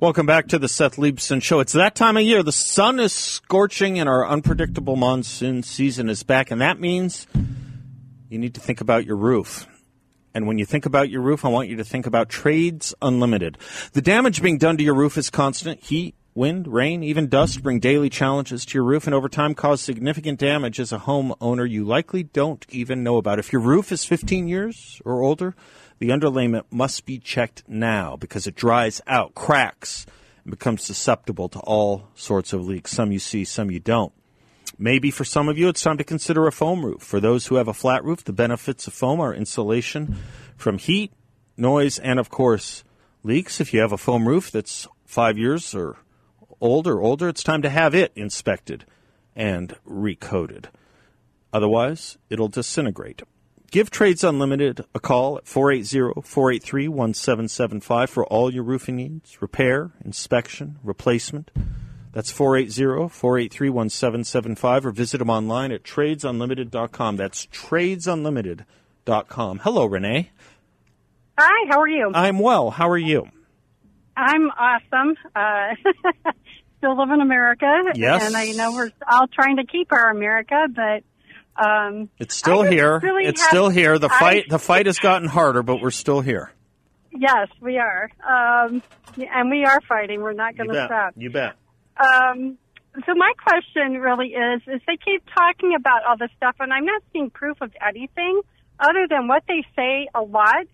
Welcome 0.00 0.24
back 0.24 0.48
to 0.48 0.58
the 0.58 0.66
Seth 0.66 0.96
Leibsohn 0.96 1.42
Show. 1.42 1.60
It's 1.60 1.74
that 1.74 1.94
time 1.94 2.16
of 2.16 2.22
year. 2.22 2.42
The 2.42 2.52
sun 2.52 2.98
is 2.98 3.12
scorching 3.12 3.98
and 3.98 4.08
our 4.08 4.26
unpredictable 4.26 4.96
monsoon 4.96 5.62
season 5.62 6.08
is 6.08 6.22
back, 6.22 6.50
and 6.50 6.58
that 6.62 6.80
means 6.80 7.26
you 8.30 8.38
need 8.38 8.54
to 8.54 8.62
think 8.62 8.80
about 8.80 9.04
your 9.04 9.16
roof. 9.16 9.66
And 10.32 10.46
when 10.46 10.56
you 10.56 10.64
think 10.64 10.86
about 10.86 11.10
your 11.10 11.20
roof, 11.20 11.44
I 11.44 11.48
want 11.48 11.68
you 11.68 11.76
to 11.76 11.84
think 11.84 12.06
about 12.06 12.30
Trades 12.30 12.94
Unlimited. 13.02 13.58
The 13.92 14.00
damage 14.00 14.40
being 14.40 14.56
done 14.56 14.78
to 14.78 14.82
your 14.82 14.94
roof 14.94 15.18
is 15.18 15.28
constant. 15.28 15.80
Heat, 15.82 16.14
wind, 16.34 16.66
rain, 16.66 17.02
even 17.02 17.28
dust 17.28 17.62
bring 17.62 17.78
daily 17.78 18.08
challenges 18.08 18.64
to 18.64 18.78
your 18.78 18.84
roof 18.84 19.06
and 19.06 19.14
over 19.14 19.28
time 19.28 19.54
cause 19.54 19.82
significant 19.82 20.38
damage 20.38 20.80
as 20.80 20.92
a 20.92 20.98
homeowner 21.00 21.68
you 21.68 21.84
likely 21.84 22.22
don't 22.22 22.64
even 22.70 23.02
know 23.02 23.18
about. 23.18 23.38
If 23.38 23.52
your 23.52 23.60
roof 23.60 23.92
is 23.92 24.06
15 24.06 24.48
years 24.48 25.02
or 25.04 25.20
older, 25.20 25.54
the 26.00 26.08
underlayment 26.08 26.64
must 26.70 27.04
be 27.04 27.18
checked 27.18 27.62
now 27.68 28.16
because 28.16 28.46
it 28.46 28.56
dries 28.56 29.00
out, 29.06 29.34
cracks, 29.34 30.06
and 30.44 30.50
becomes 30.50 30.82
susceptible 30.82 31.48
to 31.50 31.60
all 31.60 32.08
sorts 32.14 32.52
of 32.52 32.66
leaks. 32.66 32.90
Some 32.90 33.12
you 33.12 33.18
see, 33.18 33.44
some 33.44 33.70
you 33.70 33.80
don't. 33.80 34.12
Maybe 34.78 35.10
for 35.10 35.24
some 35.24 35.48
of 35.50 35.58
you, 35.58 35.68
it's 35.68 35.82
time 35.82 35.98
to 35.98 36.04
consider 36.04 36.46
a 36.46 36.52
foam 36.52 36.86
roof. 36.86 37.02
For 37.02 37.20
those 37.20 37.46
who 37.46 37.56
have 37.56 37.68
a 37.68 37.74
flat 37.74 38.02
roof, 38.02 38.24
the 38.24 38.32
benefits 38.32 38.86
of 38.86 38.94
foam 38.94 39.20
are 39.20 39.34
insulation 39.34 40.16
from 40.56 40.78
heat, 40.78 41.12
noise, 41.58 41.98
and 41.98 42.18
of 42.18 42.30
course, 42.30 42.82
leaks. 43.22 43.60
If 43.60 43.74
you 43.74 43.80
have 43.80 43.92
a 43.92 43.98
foam 43.98 44.26
roof 44.26 44.50
that's 44.50 44.88
five 45.04 45.36
years 45.36 45.74
or 45.74 45.98
older, 46.62 46.98
older, 46.98 47.28
it's 47.28 47.42
time 47.42 47.60
to 47.60 47.68
have 47.68 47.94
it 47.94 48.12
inspected 48.16 48.86
and 49.36 49.76
recoated. 49.84 50.70
Otherwise, 51.52 52.16
it'll 52.30 52.48
disintegrate. 52.48 53.22
Give 53.70 53.88
Trades 53.88 54.24
Unlimited 54.24 54.84
a 54.96 55.00
call 55.00 55.38
at 55.38 55.44
480-483-1775 55.44 58.08
for 58.08 58.26
all 58.26 58.52
your 58.52 58.64
roofing 58.64 58.96
needs, 58.96 59.40
repair, 59.40 59.92
inspection, 60.04 60.80
replacement. 60.82 61.52
That's 62.12 62.32
480-483-1775 62.32 64.84
or 64.86 64.90
visit 64.90 65.18
them 65.18 65.30
online 65.30 65.70
at 65.70 65.84
tradesunlimited.com. 65.84 67.16
That's 67.16 67.46
tradesunlimited.com. 67.46 69.58
Hello, 69.60 69.86
Renee. 69.86 70.30
Hi, 71.38 71.68
how 71.70 71.80
are 71.80 71.88
you? 71.88 72.10
I'm 72.12 72.40
well. 72.40 72.70
How 72.70 72.90
are 72.90 72.98
you? 72.98 73.28
I'm 74.16 74.50
awesome. 74.50 75.16
Uh, 75.36 75.76
still 76.78 76.96
live 76.96 77.10
in 77.10 77.20
America. 77.20 77.84
Yes. 77.94 78.26
And 78.26 78.36
I 78.36 78.50
know 78.50 78.72
we're 78.72 78.90
all 79.08 79.28
trying 79.28 79.58
to 79.58 79.64
keep 79.64 79.92
our 79.92 80.10
America, 80.10 80.66
but 80.74 81.04
um, 81.56 82.08
It's 82.18 82.34
still 82.34 82.62
here. 82.62 82.98
really 83.00 83.24
it's 83.26 83.44
still 83.44 83.68
here. 83.68 83.98
The 83.98 84.08
I- 84.10 84.18
fight 84.18 84.44
the 84.48 84.58
fight 84.58 84.86
has 84.86 84.98
gotten 84.98 85.28
harder, 85.28 85.62
but 85.62 85.80
we're 85.80 85.90
still 85.90 86.20
here. 86.20 86.52
yes, 87.12 87.48
we 87.60 87.78
are. 87.78 88.10
Um, 88.26 88.82
and 89.16 89.50
we 89.50 89.64
are 89.64 89.80
fighting. 89.88 90.20
We're 90.22 90.32
not 90.32 90.56
going 90.56 90.70
to 90.70 90.84
stop. 90.86 91.14
You 91.16 91.30
bet. 91.30 91.56
Um, 91.96 92.56
so 93.06 93.14
my 93.14 93.32
question 93.42 93.94
really 94.00 94.28
is, 94.28 94.62
is 94.66 94.80
they 94.86 94.96
keep 94.96 95.22
talking 95.34 95.74
about 95.74 96.04
all 96.04 96.16
this 96.16 96.30
stuff, 96.36 96.56
and 96.60 96.72
I'm 96.72 96.84
not 96.86 97.02
seeing 97.12 97.30
proof 97.30 97.60
of 97.60 97.72
anything 97.86 98.40
other 98.78 99.06
than 99.08 99.28
what 99.28 99.42
they 99.46 99.64
say 99.76 100.08
a 100.14 100.22
lot. 100.22 100.64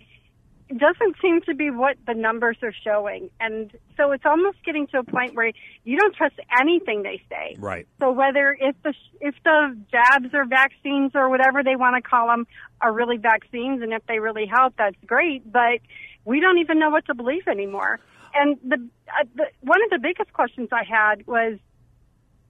Doesn't 0.69 1.17
seem 1.23 1.43
to 1.43 1.55
be 1.55 1.71
what 1.71 1.97
the 2.09 2.15
numbers 2.15 2.57
are 2.63 2.73
showing, 2.73 3.31
and 3.39 3.71
so 3.97 4.11
it's 4.11 4.27
almost 4.27 4.57
getting 4.65 4.89
to 4.89 4.99
a 4.99 5.05
point 5.05 5.37
where 5.37 5.53
you 5.85 5.97
don't 5.97 6.15
trust 6.17 6.35
anything 6.59 7.05
they 7.05 7.23
say. 7.29 7.55
Right. 7.57 7.87
So 8.01 8.11
whether 8.11 8.57
if 8.59 8.75
the 8.83 8.93
if 9.21 9.37
the 9.45 9.79
jabs 9.93 10.35
or 10.35 10.45
vaccines 10.45 11.13
or 11.15 11.29
whatever 11.29 11.63
they 11.63 11.77
want 11.77 11.95
to 11.95 12.03
call 12.03 12.27
them 12.27 12.49
are 12.81 12.93
really 12.93 13.17
vaccines, 13.17 13.81
and 13.81 13.93
if 13.93 14.05
they 14.07 14.19
really 14.19 14.47
help, 14.47 14.75
that's 14.77 14.97
great. 15.07 15.51
But 15.51 15.79
we 16.25 16.41
don't 16.41 16.59
even 16.59 16.81
know 16.81 16.91
what 16.91 17.07
to 17.07 17.15
believe 17.15 17.47
anymore. 17.47 18.01
And 18.35 18.59
the, 18.63 18.77
uh, 19.09 19.25
the 19.35 19.45
one 19.61 19.83
of 19.85 19.91
the 19.91 19.99
biggest 19.99 20.33
questions 20.33 20.69
I 20.73 20.83
had 20.83 21.27
was, 21.27 21.59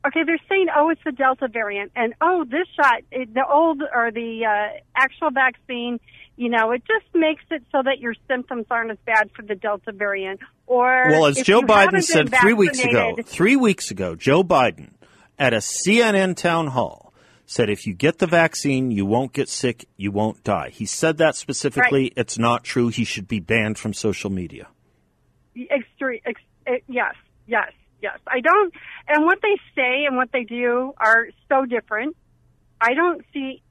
okay, 0.07 0.25
they're 0.25 0.39
saying, 0.49 0.69
oh, 0.75 0.89
it's 0.89 1.03
the 1.05 1.13
Delta 1.13 1.49
variant, 1.49 1.93
and 1.95 2.15
oh, 2.21 2.45
this 2.45 2.67
shot, 2.75 3.03
it, 3.13 3.35
the 3.35 3.47
old 3.47 3.83
or 3.95 4.11
the 4.11 4.47
uh, 4.47 4.81
actual 4.97 5.31
vaccine, 5.31 6.01
you 6.37 6.51
know, 6.51 6.70
it 6.70 6.83
just 6.87 7.07
makes 7.14 7.42
it 7.51 7.62
so 7.72 7.83
that 7.83 7.99
your 7.99 8.14
symptoms 8.29 8.66
aren't 8.70 8.90
as 8.90 8.99
bad 9.07 9.31
for 9.35 9.42
the 9.42 9.55
Delta 9.55 9.92
variant. 9.92 10.40
Or 10.66 11.07
Well, 11.09 11.27
as 11.27 11.37
Joe 11.42 11.62
Biden 11.62 12.03
said 12.03 12.33
three 12.40 12.53
weeks 12.53 12.85
ago, 12.85 13.16
three 13.25 13.57
weeks 13.57 13.90
ago, 13.90 14.14
Joe 14.14 14.44
Biden 14.44 14.90
at 15.38 15.55
a 15.55 15.59
CNN 15.59 16.37
town 16.37 16.68
hall 16.68 17.14
said 17.46 17.70
if 17.70 17.87
you 17.87 17.94
get 17.94 18.18
the 18.18 18.27
vaccine, 18.27 18.90
you 18.90 19.07
won't 19.07 19.33
get 19.33 19.49
sick, 19.49 19.88
you 19.96 20.11
won't 20.11 20.42
die. 20.44 20.70
He 20.70 20.85
said 20.85 21.18
that 21.18 21.37
specifically. 21.37 22.12
It's 22.16 22.38
not 22.38 22.64
true. 22.64 22.88
He 22.88 23.05
should 23.05 23.29
be 23.29 23.40
banned 23.40 23.79
from 23.79 23.94
social 23.94 24.31
media. 24.31 24.66
extreme. 25.57 26.20
Ex, 26.27 26.40
eh, 26.66 26.79
yes, 26.88 27.14
yes, 27.46 27.72
yes. 28.03 28.18
I 28.27 28.40
don't. 28.40 28.75
And 29.09 29.25
what 29.25 29.38
they 29.42 29.57
say 29.75 30.05
and 30.07 30.16
what 30.16 30.33
they 30.33 30.42
do 30.42 30.92
are 30.99 31.29
so 31.49 31.64
different. 31.64 32.16
I 32.81 32.94
don't 32.94 33.25
see 33.33 33.62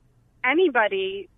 anybody 0.43 1.30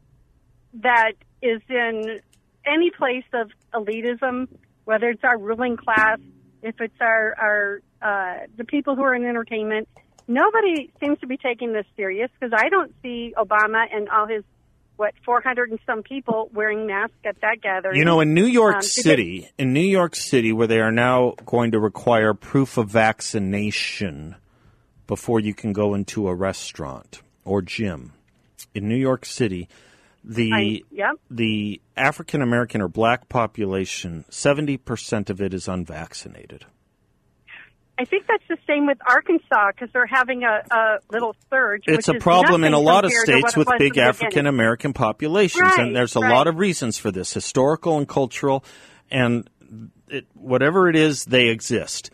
that 0.75 1.13
is 1.41 1.61
in 1.69 2.19
any 2.65 2.91
place 2.91 3.25
of 3.33 3.51
elitism, 3.73 4.47
whether 4.85 5.09
it's 5.09 5.23
our 5.23 5.37
ruling 5.37 5.77
class, 5.77 6.19
if 6.61 6.79
it's 6.79 6.99
our 7.01 7.35
our 7.39 7.81
uh, 8.01 8.45
the 8.57 8.63
people 8.63 8.95
who 8.95 9.03
are 9.03 9.15
in 9.15 9.25
entertainment. 9.25 9.87
Nobody 10.27 10.91
seems 10.99 11.19
to 11.19 11.27
be 11.27 11.37
taking 11.37 11.71
this 11.71 11.85
serious 11.95 12.29
because 12.37 12.53
I 12.55 12.67
don't 12.69 12.93
see 13.01 13.33
Obama 13.37 13.85
and 13.91 14.09
all 14.09 14.27
his 14.27 14.43
what 14.97 15.13
400 15.23 15.69
and 15.69 15.79
some 15.85 16.03
people 16.03 16.49
wearing 16.53 16.87
masks 16.87 17.15
at 17.23 17.39
that 17.41 17.61
gathering. 17.61 17.97
You 17.97 18.03
know, 18.05 18.19
in 18.19 18.33
New 18.33 18.45
York 18.45 18.77
Um, 18.77 18.81
City, 18.81 19.47
in 19.57 19.71
New 19.71 19.79
York 19.79 20.15
City, 20.15 20.51
where 20.51 20.67
they 20.67 20.79
are 20.79 20.91
now 20.91 21.35
going 21.45 21.71
to 21.71 21.79
require 21.79 22.33
proof 22.33 22.77
of 22.77 22.89
vaccination 22.89 24.35
before 25.05 25.39
you 25.39 25.53
can 25.53 25.71
go 25.71 25.93
into 25.93 26.27
a 26.27 26.35
restaurant 26.35 27.21
or 27.45 27.61
gym, 27.61 28.11
in 28.73 28.89
New 28.89 28.95
York 28.95 29.25
City, 29.25 29.69
the 30.23 30.83
I- 30.97 31.11
the 31.29 31.81
African 31.95 32.41
American 32.41 32.81
or 32.81 32.87
black 32.87 33.29
population, 33.29 34.25
seventy 34.29 34.77
percent 34.77 35.29
of 35.29 35.41
it 35.41 35.53
is 35.53 35.67
unvaccinated. 35.67 36.65
I 37.99 38.05
think 38.05 38.27
that's 38.27 38.43
the 38.47 38.57
same 38.67 38.85
with 38.85 38.99
Arkansas 39.09 39.71
because 39.71 39.89
they're 39.91 40.05
having 40.05 40.43
a, 40.43 40.61
a 40.69 40.99
little 41.11 41.35
surge. 41.49 41.83
It's 41.87 42.07
a 42.07 42.13
problem 42.13 42.63
in 42.63 42.73
a 42.73 42.79
lot 42.79 43.05
of 43.05 43.11
compared 43.11 43.25
to 43.25 43.41
what 43.41 43.51
states 43.51 43.57
with 43.57 43.79
big 43.79 43.97
African 43.97 44.45
American 44.45 44.93
populations, 44.93 45.61
Right, 45.63 45.79
and 45.79 45.95
there's 45.95 46.15
a 46.15 46.19
right. 46.19 46.31
lot 46.31 46.45
of 46.47 46.57
reasons 46.59 46.99
for 46.99 47.09
this, 47.09 47.33
historical 47.33 47.97
and 47.97 48.07
cultural, 48.07 48.63
and 49.09 49.49
it, 50.09 50.27
whatever 50.35 50.87
it 50.89 50.95
is, 50.95 51.25
they 51.25 51.47
exist. 51.47 52.11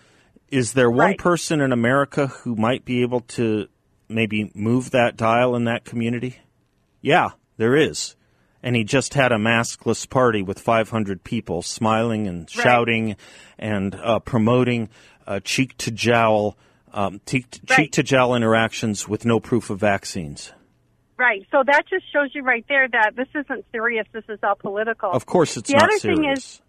Is 0.50 0.72
there 0.72 0.90
one 0.90 1.00
Right. 1.00 1.18
person 1.18 1.60
in 1.60 1.74
America 1.74 2.28
who 2.28 2.56
might 2.56 2.86
be 2.86 3.02
able 3.02 3.20
to 3.22 3.68
maybe 4.08 4.52
move 4.56 4.92
that 4.92 5.18
dial 5.18 5.54
in 5.56 5.66
that 5.66 5.84
community? 5.84 6.38
Yeah, 7.02 7.32
there 7.58 7.76
is. 7.76 8.16
And 8.62 8.76
he 8.76 8.84
just 8.86 9.14
had 9.14 9.32
a 9.34 9.38
maskless 9.38 10.10
party 10.10 10.42
with 10.42 10.58
500 10.60 11.24
people 11.24 11.62
smiling 11.62 12.28
and 12.28 12.40
Right. 12.56 12.64
shouting 12.64 13.16
and 13.60 13.94
uh, 13.96 14.20
promoting 14.20 14.90
uh, 15.28 15.40
cheek 15.42 15.78
to 15.80 15.92
jowl, 15.92 16.58
um, 16.94 17.20
cheek 17.26 17.46
Right. 17.70 17.92
to 17.92 18.04
jowl 18.04 18.36
interactions 18.36 19.08
with 19.08 19.26
no 19.26 19.40
proof 19.40 19.70
of 19.70 19.80
vaccines. 19.80 20.54
Right. 21.18 21.46
So 21.52 21.64
that 21.66 21.84
just 21.90 22.12
shows 22.12 22.34
you 22.34 22.44
right 22.44 22.66
there 22.68 22.88
that 22.88 23.16
this 23.16 23.28
isn't 23.36 23.66
serious. 23.72 24.06
This 24.14 24.24
is 24.30 24.40
all 24.44 24.56
political. 24.56 25.12
Of 25.12 25.26
course, 25.26 25.58
it's 25.58 25.70
The 25.70 25.76
not 25.76 25.84
other 25.84 26.00
serious. 26.00 26.20
thing 26.20 26.30
is- 26.30 26.62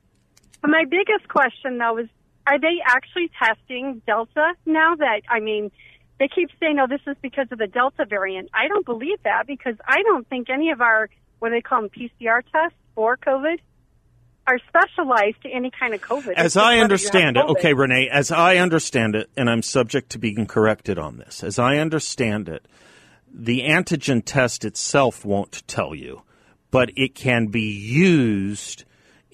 But 0.61 0.71
my 0.71 0.85
biggest 0.89 1.29
question 1.29 1.79
though 1.79 1.99
is, 1.99 2.09
are 2.47 2.59
they 2.59 2.81
actually 2.85 3.31
testing 3.39 4.03
Delta 4.07 4.53
now? 4.67 4.95
That 4.97 5.23
I 5.31 5.41
mean, 5.41 5.71
they 6.19 6.29
keep 6.29 6.51
saying, 6.61 6.79
"Oh, 6.79 6.87
this 6.87 7.01
is 7.07 7.17
because 7.23 7.49
of 7.51 7.59
the 7.59 7.67
Delta 7.67 8.05
variant." 8.05 8.51
I 8.55 8.69
don't 8.69 8.87
believe 8.87 9.23
that 9.25 9.47
because 9.47 9.77
I 9.87 10.03
don't 10.03 10.27
think 10.29 10.51
any 10.51 10.71
of 10.71 10.81
our 10.81 11.09
what 11.39 11.49
do 11.49 11.55
they 11.55 11.61
call 11.61 11.83
them 11.83 11.91
PCR 11.91 12.43
tests 12.53 12.79
for 12.95 13.17
COVID 13.17 13.59
are 14.47 14.59
specialized 14.69 15.43
to 15.43 15.49
any 15.49 15.71
kind 15.71 15.95
of 15.95 16.01
COVID. 16.01 16.35
As 16.35 16.57
I 16.57 16.79
understand 16.79 17.37
it, 17.37 17.45
okay, 17.47 17.73
Renee, 17.73 18.09
as 18.11 18.31
I 18.31 18.57
understand 18.57 19.15
it, 19.15 19.31
and 19.37 19.49
I'm 19.49 19.63
subject 19.63 20.11
to 20.11 20.19
being 20.19 20.47
corrected 20.47 20.99
on 20.99 21.17
this, 21.17 21.43
as 21.43 21.59
I 21.59 21.79
understand 21.79 22.49
it, 22.49 22.67
the 23.33 23.63
antigen 23.63 24.23
test 24.25 24.65
itself 24.65 25.25
won't 25.25 25.67
tell 25.67 25.95
you, 25.95 26.23
but 26.71 26.91
it 26.97 27.15
can 27.15 27.47
be 27.47 27.73
used 27.73 28.85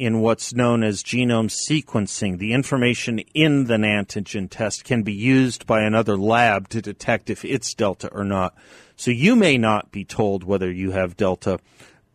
in 0.01 0.21
what's 0.21 0.55
known 0.55 0.83
as 0.83 1.03
genome 1.03 1.51
sequencing. 1.51 2.39
The 2.39 2.55
information 2.55 3.19
in 3.35 3.65
the 3.65 3.75
antigen 3.75 4.49
test 4.49 4.83
can 4.83 5.03
be 5.03 5.13
used 5.13 5.67
by 5.67 5.83
another 5.83 6.17
lab 6.17 6.71
to 6.71 6.81
detect 6.81 7.29
if 7.29 7.45
it's 7.45 7.75
Delta 7.75 8.09
or 8.09 8.25
not. 8.25 8.57
So 8.97 9.11
you 9.11 9.37
may 9.37 9.59
not 9.59 9.93
be 9.93 10.07
told 10.07 10.43
whether 10.43 10.73
you 10.73 10.93
have 10.93 11.19
Delta, 11.19 11.61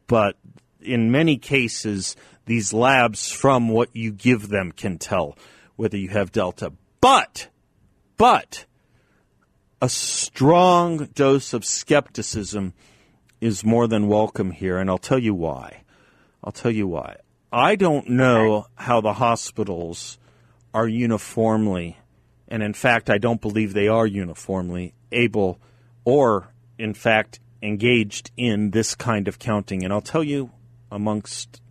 but 0.07 0.35
in 0.81 1.11
many 1.11 1.37
cases, 1.37 2.15
these 2.47 2.73
labs, 2.73 3.31
from 3.31 3.69
what 3.69 3.95
you 3.95 4.11
give 4.11 4.49
them, 4.49 4.71
can 4.71 4.97
tell 4.97 5.37
whether 5.75 5.95
you 5.95 6.09
have 6.09 6.31
Delta. 6.31 6.73
But, 7.01 7.49
but, 8.17 8.65
a 9.79 9.89
strong 9.89 11.05
dose 11.13 11.53
of 11.53 11.63
skepticism 11.63 12.73
is 13.39 13.63
more 13.63 13.87
than 13.87 14.07
welcome 14.07 14.49
here, 14.49 14.79
and 14.79 14.89
I'll 14.89 14.97
tell 14.97 15.19
you 15.19 15.35
why. 15.35 15.83
I'll 16.43 16.51
tell 16.51 16.71
you 16.71 16.87
why. 16.87 17.17
I 17.55 17.77
don't 17.77 18.09
know 18.09 18.67
how 18.75 18.99
the 18.99 19.13
hospitals 19.13 20.17
are 20.73 20.89
uniformly, 20.89 21.97
and 22.49 22.61
in 22.61 22.73
fact, 22.73 23.09
I 23.09 23.17
don't 23.17 23.39
believe 23.39 23.73
they 23.73 23.87
are 23.87 24.05
uniformly 24.05 24.93
able 25.09 25.61
or, 26.03 26.49
in 26.77 26.93
fact, 26.93 27.39
engaged 27.61 28.29
in 28.35 28.71
this 28.71 28.93
kind 28.93 29.29
of 29.29 29.39
counting. 29.39 29.85
And 29.85 29.93
I'll 29.93 30.01
tell 30.01 30.21
you, 30.23 30.51
amongst 30.91 31.61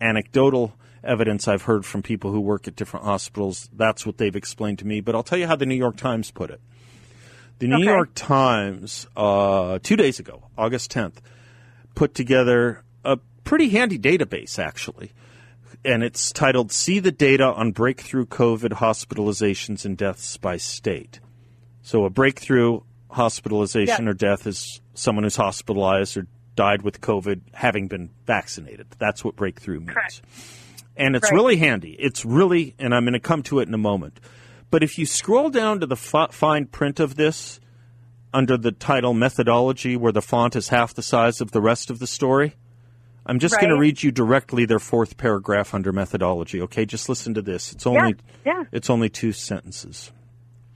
anecdotal 0.00 0.72
evidence 1.04 1.46
I've 1.46 1.62
heard 1.62 1.84
from 1.84 2.02
people 2.02 2.32
who 2.32 2.40
work 2.40 2.66
at 2.66 2.74
different 2.74 3.04
hospitals, 3.04 3.68
that's 3.74 4.06
what 4.06 4.16
they've 4.16 4.34
explained 4.34 4.78
to 4.78 4.86
me. 4.86 5.02
But 5.02 5.14
I'll 5.14 5.22
tell 5.22 5.38
you 5.38 5.46
how 5.46 5.56
the 5.56 5.66
New 5.66 5.74
York 5.74 5.98
Times 5.98 6.30
put 6.30 6.48
it. 6.48 6.60
The 7.58 7.68
New 7.68 7.76
Okay. 7.76 7.84
York 7.84 8.12
Times, 8.14 9.06
uh, 9.14 9.78
two 9.82 9.96
days 9.96 10.18
ago, 10.18 10.44
August 10.56 10.90
10th, 10.90 11.16
put 11.94 12.14
together 12.14 12.82
a 13.04 13.18
pretty 13.50 13.68
handy 13.70 13.98
database, 13.98 14.60
actually. 14.60 15.10
And 15.84 16.04
it's 16.04 16.30
titled 16.30 16.70
See 16.70 17.00
the 17.00 17.10
Data 17.10 17.46
on 17.46 17.72
Breakthrough 17.72 18.26
COVID 18.26 18.74
Hospitalizations 18.74 19.84
and 19.84 19.96
Deaths 19.98 20.36
by 20.36 20.56
State. 20.56 21.18
So 21.82 22.04
a 22.04 22.10
breakthrough 22.10 22.82
hospitalization 23.10 24.04
Yeah. 24.04 24.10
or 24.10 24.14
death 24.14 24.46
is 24.46 24.80
someone 24.94 25.24
who's 25.24 25.34
hospitalized 25.34 26.16
or 26.16 26.28
died 26.54 26.82
with 26.82 27.00
COVID 27.00 27.40
having 27.52 27.88
been 27.88 28.10
vaccinated. 28.24 28.86
That's 29.00 29.24
what 29.24 29.34
breakthrough 29.34 29.80
means. 29.80 29.90
Correct. 29.94 30.22
And 30.96 31.16
it's 31.16 31.24
Right. 31.32 31.36
really 31.36 31.56
handy. 31.56 31.96
It's 31.98 32.24
really, 32.24 32.76
and 32.78 32.94
I'm 32.94 33.02
going 33.02 33.14
to 33.14 33.18
come 33.18 33.42
to 33.44 33.58
it 33.58 33.66
in 33.66 33.74
a 33.74 33.78
moment. 33.78 34.20
But 34.70 34.84
if 34.84 34.96
you 34.96 35.06
scroll 35.06 35.50
down 35.50 35.80
to 35.80 35.86
the 35.86 35.96
fi- 35.96 36.28
fine 36.30 36.66
print 36.66 37.00
of 37.00 37.16
this 37.16 37.58
under 38.32 38.56
the 38.56 38.70
title 38.70 39.12
methodology, 39.12 39.96
where 39.96 40.12
the 40.12 40.22
font 40.22 40.54
is 40.54 40.68
half 40.68 40.94
the 40.94 41.02
size 41.02 41.40
of 41.40 41.50
the 41.50 41.60
rest 41.60 41.90
of 41.90 41.98
the 41.98 42.06
story, 42.06 42.54
I'm 43.30 43.38
just 43.38 43.60
going 43.60 43.70
to 43.70 43.78
read 43.78 44.02
you 44.02 44.10
directly 44.10 44.64
their 44.64 44.80
fourth 44.80 45.16
paragraph 45.16 45.72
under 45.72 45.92
methodology. 45.92 46.60
Okay, 46.62 46.84
just 46.84 47.08
listen 47.08 47.32
to 47.34 47.42
this. 47.42 47.70
It's 47.70 47.86
only 47.86 48.16
yeah. 48.44 48.64
it's 48.72 48.90
only 48.90 49.08
two 49.08 49.30
sentences. 49.30 50.10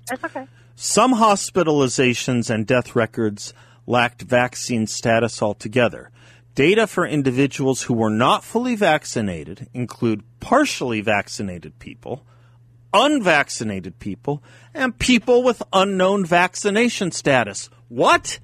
That's 0.09 0.23
okay. 0.23 0.47
Some 0.77 1.14
hospitalizations 1.14 2.51
and 2.51 2.64
death 2.64 2.95
records 2.95 3.55
lacked 3.88 4.23
vaccine 4.23 4.87
status 4.87 5.43
altogether. 5.43 6.12
Data 6.55 6.87
for 6.87 7.05
individuals 7.05 7.83
who 7.83 7.95
were 7.95 8.09
not 8.09 8.45
fully 8.45 8.77
vaccinated 8.77 9.69
include 9.75 10.23
partially 10.38 11.01
vaccinated 11.01 11.81
people, 11.81 12.25
unvaccinated 12.93 13.99
people, 13.99 14.45
and 14.73 14.97
people 14.97 15.43
with 15.43 15.61
unknown 15.73 16.25
vaccination 16.25 17.11
status. 17.11 17.69
What? 17.88 18.38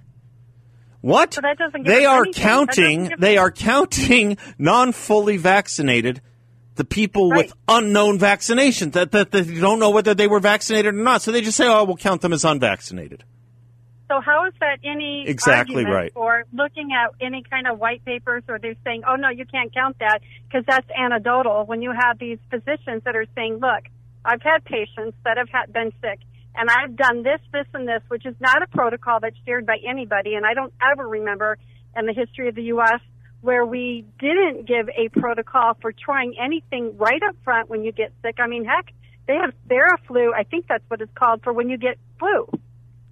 What? 1.00 1.34
So 1.34 1.40
that 1.40 1.56
doesn't 1.58 1.82
give 1.84 1.86
they 1.92 2.04
are 2.04 2.24
anything. 2.24 2.42
Counting. 2.42 3.12
They 3.18 3.38
are 3.38 3.50
counting 3.50 4.36
non-fully 4.58 5.38
vaccinated, 5.38 6.20
the 6.76 6.84
people 6.84 7.30
Right. 7.30 7.46
with 7.46 7.54
unknown 7.68 8.18
vaccinations 8.18 8.92
that, 8.92 9.12
that 9.12 9.30
that 9.32 9.46
you 9.46 9.60
don't 9.60 9.78
know 9.78 9.90
whether 9.90 10.14
they 10.14 10.26
were 10.26 10.40
vaccinated 10.40 10.94
or 10.94 10.98
not. 10.98 11.22
So 11.22 11.32
they 11.32 11.40
just 11.40 11.56
say, 11.56 11.66
"Oh, 11.66 11.84
we'll 11.84 11.96
count 11.96 12.20
them 12.20 12.32
as 12.32 12.44
unvaccinated." 12.44 13.24
So 14.08 14.20
how 14.20 14.44
is 14.46 14.52
that 14.58 14.80
any 14.82 15.24
Exactly 15.28 15.84
right. 15.84 16.10
Or 16.16 16.44
looking 16.52 16.90
at 16.92 17.12
any 17.24 17.44
kind 17.48 17.68
of 17.68 17.78
white 17.78 18.04
papers 18.04 18.42
or 18.48 18.58
they're 18.58 18.74
saying, 18.84 19.04
oh 19.06 19.14
no, 19.14 19.28
you 19.28 19.46
can't 19.46 19.72
count 19.72 20.00
that 20.00 20.20
because 20.48 20.64
that's 20.66 20.88
anecdotal 20.98 21.64
when 21.64 21.80
you 21.80 21.92
have 21.92 22.18
these 22.18 22.38
physicians 22.50 23.04
that 23.04 23.14
are 23.14 23.26
saying, 23.36 23.58
look, 23.58 23.84
I've 24.24 24.42
had 24.42 24.64
patients 24.64 25.16
that 25.24 25.36
have 25.36 25.48
had, 25.48 25.72
been 25.72 25.92
sick 26.02 26.18
and 26.54 26.68
I've 26.68 26.96
done 26.96 27.22
this, 27.22 27.40
this, 27.52 27.66
and 27.74 27.86
this, 27.86 28.02
which 28.08 28.26
is 28.26 28.34
not 28.40 28.62
a 28.62 28.66
protocol 28.66 29.20
that's 29.20 29.36
shared 29.46 29.66
by 29.66 29.76
anybody. 29.88 30.34
And 30.34 30.44
I 30.44 30.54
don't 30.54 30.72
ever 30.92 31.06
remember 31.08 31.58
in 31.96 32.06
the 32.06 32.12
history 32.12 32.48
of 32.48 32.54
the 32.54 32.64
U.S. 32.64 33.00
where 33.40 33.64
we 33.64 34.04
didn't 34.18 34.66
give 34.66 34.88
a 34.88 35.08
protocol 35.18 35.74
for 35.80 35.92
trying 35.92 36.34
anything 36.42 36.96
right 36.98 37.22
up 37.28 37.36
front 37.44 37.68
when 37.70 37.84
you 37.84 37.92
get 37.92 38.12
sick. 38.22 38.36
I 38.38 38.46
mean, 38.46 38.64
heck, 38.64 38.92
they 39.26 39.34
have 39.34 39.52
Theraflu. 39.68 40.32
I 40.34 40.42
think 40.44 40.66
that's 40.68 40.84
what 40.88 41.00
it's 41.00 41.12
called 41.14 41.42
for 41.42 41.52
when 41.52 41.68
you 41.68 41.78
get 41.78 41.98
flu 42.18 42.48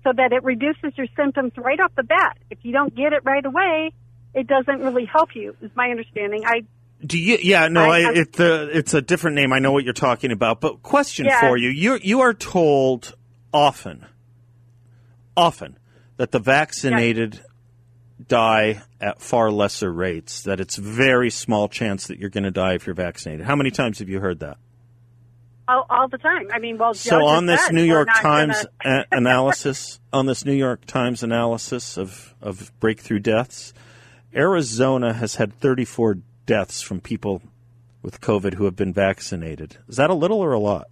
so 0.05 0.12
that 0.16 0.33
it 0.33 0.42
reduces 0.44 0.96
your 0.96 1.07
symptoms 1.16 1.53
right 1.57 1.81
off 1.81 1.92
the 1.96 2.03
bat. 2.03 2.38
If 2.51 2.59
you 2.62 2.72
don't 2.72 2.94
get 2.94 3.12
it 3.12 3.24
right 3.24 3.44
away, 3.44 3.92
it 4.35 4.46
doesn't 4.46 4.81
really 4.81 5.05
help 5.07 5.31
you. 5.35 5.57
Is 5.62 5.70
my 5.74 5.90
understanding. 5.90 6.44
I 6.46 6.62
Do 7.05 7.18
you? 7.18 7.38
Yeah, 7.42 7.68
no, 7.68 7.83
I- 7.85 7.87
I, 7.87 8.01
I- 8.11 8.12
it, 8.14 8.40
uh, 8.40 8.66
it's 8.72 8.94
a 8.94 9.03
different 9.03 9.37
name. 9.37 9.53
I 9.53 9.59
know 9.59 9.72
what 9.72 9.85
you're 9.85 9.92
talking 9.92 10.31
about. 10.33 10.61
But 10.61 10.83
question 10.83 11.27
Yeah. 11.27 11.40
for 11.40 11.57
you: 11.57 11.68
you 11.70 11.98
you 12.03 12.20
are 12.20 12.35
told 12.35 13.14
often, 13.53 14.07
often 15.37 15.79
that 16.17 16.33
the 16.33 16.39
vaccinated 16.39 17.41
die 18.27 18.83
at 19.01 19.21
far 19.21 19.51
lesser 19.51 19.93
rates. 19.93 20.43
That 20.43 20.61
it's 20.61 20.77
very 20.77 21.31
small 21.31 21.69
chance 21.69 22.07
that 22.09 22.19
you're 22.19 22.31
going 22.31 22.45
to 22.45 22.51
die 22.51 22.75
if 22.75 22.87
you're 22.87 22.95
vaccinated. 22.95 23.47
How 23.47 23.57
many 23.57 23.71
times 23.71 24.01
have 24.01 24.09
you 24.09 24.21
heard 24.21 24.41
that? 24.41 24.59
all, 25.69 25.87
all 25.91 26.09
the 26.09 26.19
time. 26.19 26.49
I 26.53 26.59
mean, 26.59 26.79
well, 26.79 26.95
So 26.95 27.27
on 27.27 27.47
this 27.47 27.67
said 27.67 27.75
New 27.75 27.85
York 27.85 28.09
Times 28.23 28.67
gonna- 28.83 29.05
a- 29.13 29.17
analysis, 29.17 30.01
on 30.13 30.27
this 30.27 30.45
New 30.45 30.55
York 30.55 30.87
Times 30.87 31.23
analysis 31.23 31.97
of 31.99 32.35
of 32.41 32.73
breakthrough 32.81 33.19
deaths, 33.19 33.75
Arizona 34.35 35.13
has 35.13 35.35
had 35.37 35.53
34 35.53 36.19
deaths 36.47 36.81
from 36.81 37.01
people 37.01 37.43
with 38.03 38.21
COVID 38.21 38.55
who 38.55 38.65
have 38.65 38.77
been 38.77 38.93
vaccinated. 38.95 39.77
Is 39.89 39.97
that 39.97 40.09
a 40.09 40.15
little 40.15 40.41
or 40.41 40.53
a 40.53 40.59
lot? 40.59 40.87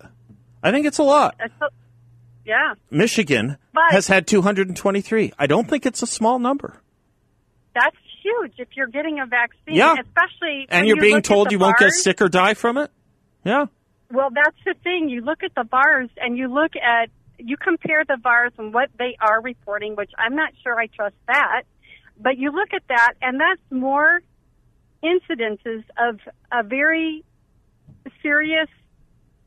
I 0.62 0.70
think 0.72 0.84
it's 0.86 0.98
a 0.98 1.02
lot. 1.04 1.36
Yeah, 2.46 2.74
Michigan 2.90 3.56
But- 3.72 3.90
has 3.90 4.06
had 4.06 4.26
223. 4.26 5.32
I 5.38 5.46
don't 5.46 5.68
think 5.68 5.84
it's 5.84 6.02
a 6.02 6.06
small 6.06 6.38
number. 6.38 6.80
that's 7.74 7.96
huge. 8.22 8.54
If 8.58 8.68
you're 8.74 8.86
getting 8.86 9.20
a 9.20 9.26
vaccine, 9.26 9.74
Yeah. 9.76 9.94
especially 10.00 10.66
And 10.70 10.80
when 10.80 10.86
you're 10.86 10.96
you 10.96 11.02
being 11.02 11.20
told 11.22 11.52
you 11.52 11.58
won't 11.58 11.76
get 11.76 11.90
sick 11.92 12.22
or 12.22 12.28
die 12.30 12.54
from 12.54 12.78
it? 12.78 12.90
Yeah. 13.44 13.66
Well, 14.10 14.30
that's 14.30 14.56
the 14.64 14.72
thing. 14.82 15.10
You 15.10 15.20
look 15.20 15.42
at 15.42 15.54
the 15.54 15.62
VAERS 15.64 16.08
and 16.16 16.38
you 16.38 16.48
look 16.48 16.72
at 16.76 17.10
you 17.38 17.58
compare 17.58 18.02
the 18.06 18.16
VAERS 18.16 18.52
and 18.58 18.72
what 18.72 18.88
they 18.98 19.14
are 19.20 19.42
reporting, 19.42 19.94
which 19.94 20.10
I'm 20.16 20.34
not 20.34 20.52
sure 20.62 20.78
I 20.80 20.86
trust 20.86 21.16
that. 21.26 21.64
But 22.18 22.38
you 22.38 22.50
look 22.50 22.72
at 22.72 22.82
that, 22.88 23.12
and 23.20 23.38
that's 23.38 23.60
more 23.70 24.20
incidences 25.04 25.84
of 25.98 26.18
a 26.50 26.62
very 26.62 27.24
serious, 28.22 28.68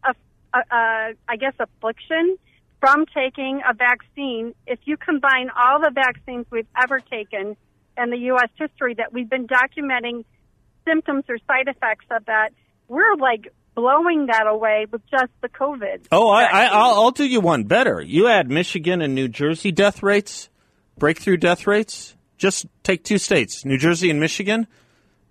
uh, 0.04 0.14
uh, 0.54 0.60
I 0.72 1.36
guess, 1.40 1.54
affliction 1.60 2.38
from 2.80 3.06
taking 3.14 3.62
a 3.70 3.74
vaccine. 3.74 4.54
If 4.68 4.80
you 4.86 4.98
combine 4.98 5.50
all 5.50 5.80
the 5.80 5.92
vaccines 5.94 6.46
we've 6.52 6.68
ever 6.82 7.00
taken 7.00 7.56
in 7.98 8.10
the 8.10 8.18
U.S. 8.18 8.50
history 8.56 8.96
that 8.96 9.14
we've 9.14 9.30
been 9.30 9.48
documenting 9.48 10.24
symptoms 10.86 11.26
or 11.30 11.38
side 11.48 11.68
effects 11.68 12.06
of 12.12 12.26
that, 12.26 12.52
we're 12.88 13.16
like 13.16 13.54
blowing 13.76 14.28
that 14.28 14.48
away 14.48 14.88
with 14.92 15.02
just 15.10 15.32
the 15.42 15.50
COVID. 15.50 16.08
Oh, 16.12 16.30
I, 16.30 16.44
I, 16.44 16.66
I'll, 16.66 16.94
I'll 17.02 17.12
do 17.12 17.26
you 17.26 17.42
one 17.42 17.64
better. 17.64 18.02
You 18.02 18.28
add 18.28 18.50
Michigan 18.50 19.02
and 19.02 19.16
New 19.16 19.28
Jersey 19.28 19.72
death 19.72 20.04
rates, 20.04 20.50
breakthrough 20.98 21.38
death 21.38 21.68
rates. 21.68 22.16
Just 22.38 22.66
take 22.84 23.04
two 23.04 23.18
states, 23.18 23.66
New 23.66 23.78
Jersey 23.78 24.10
and 24.10 24.20
Michigan. 24.20 24.68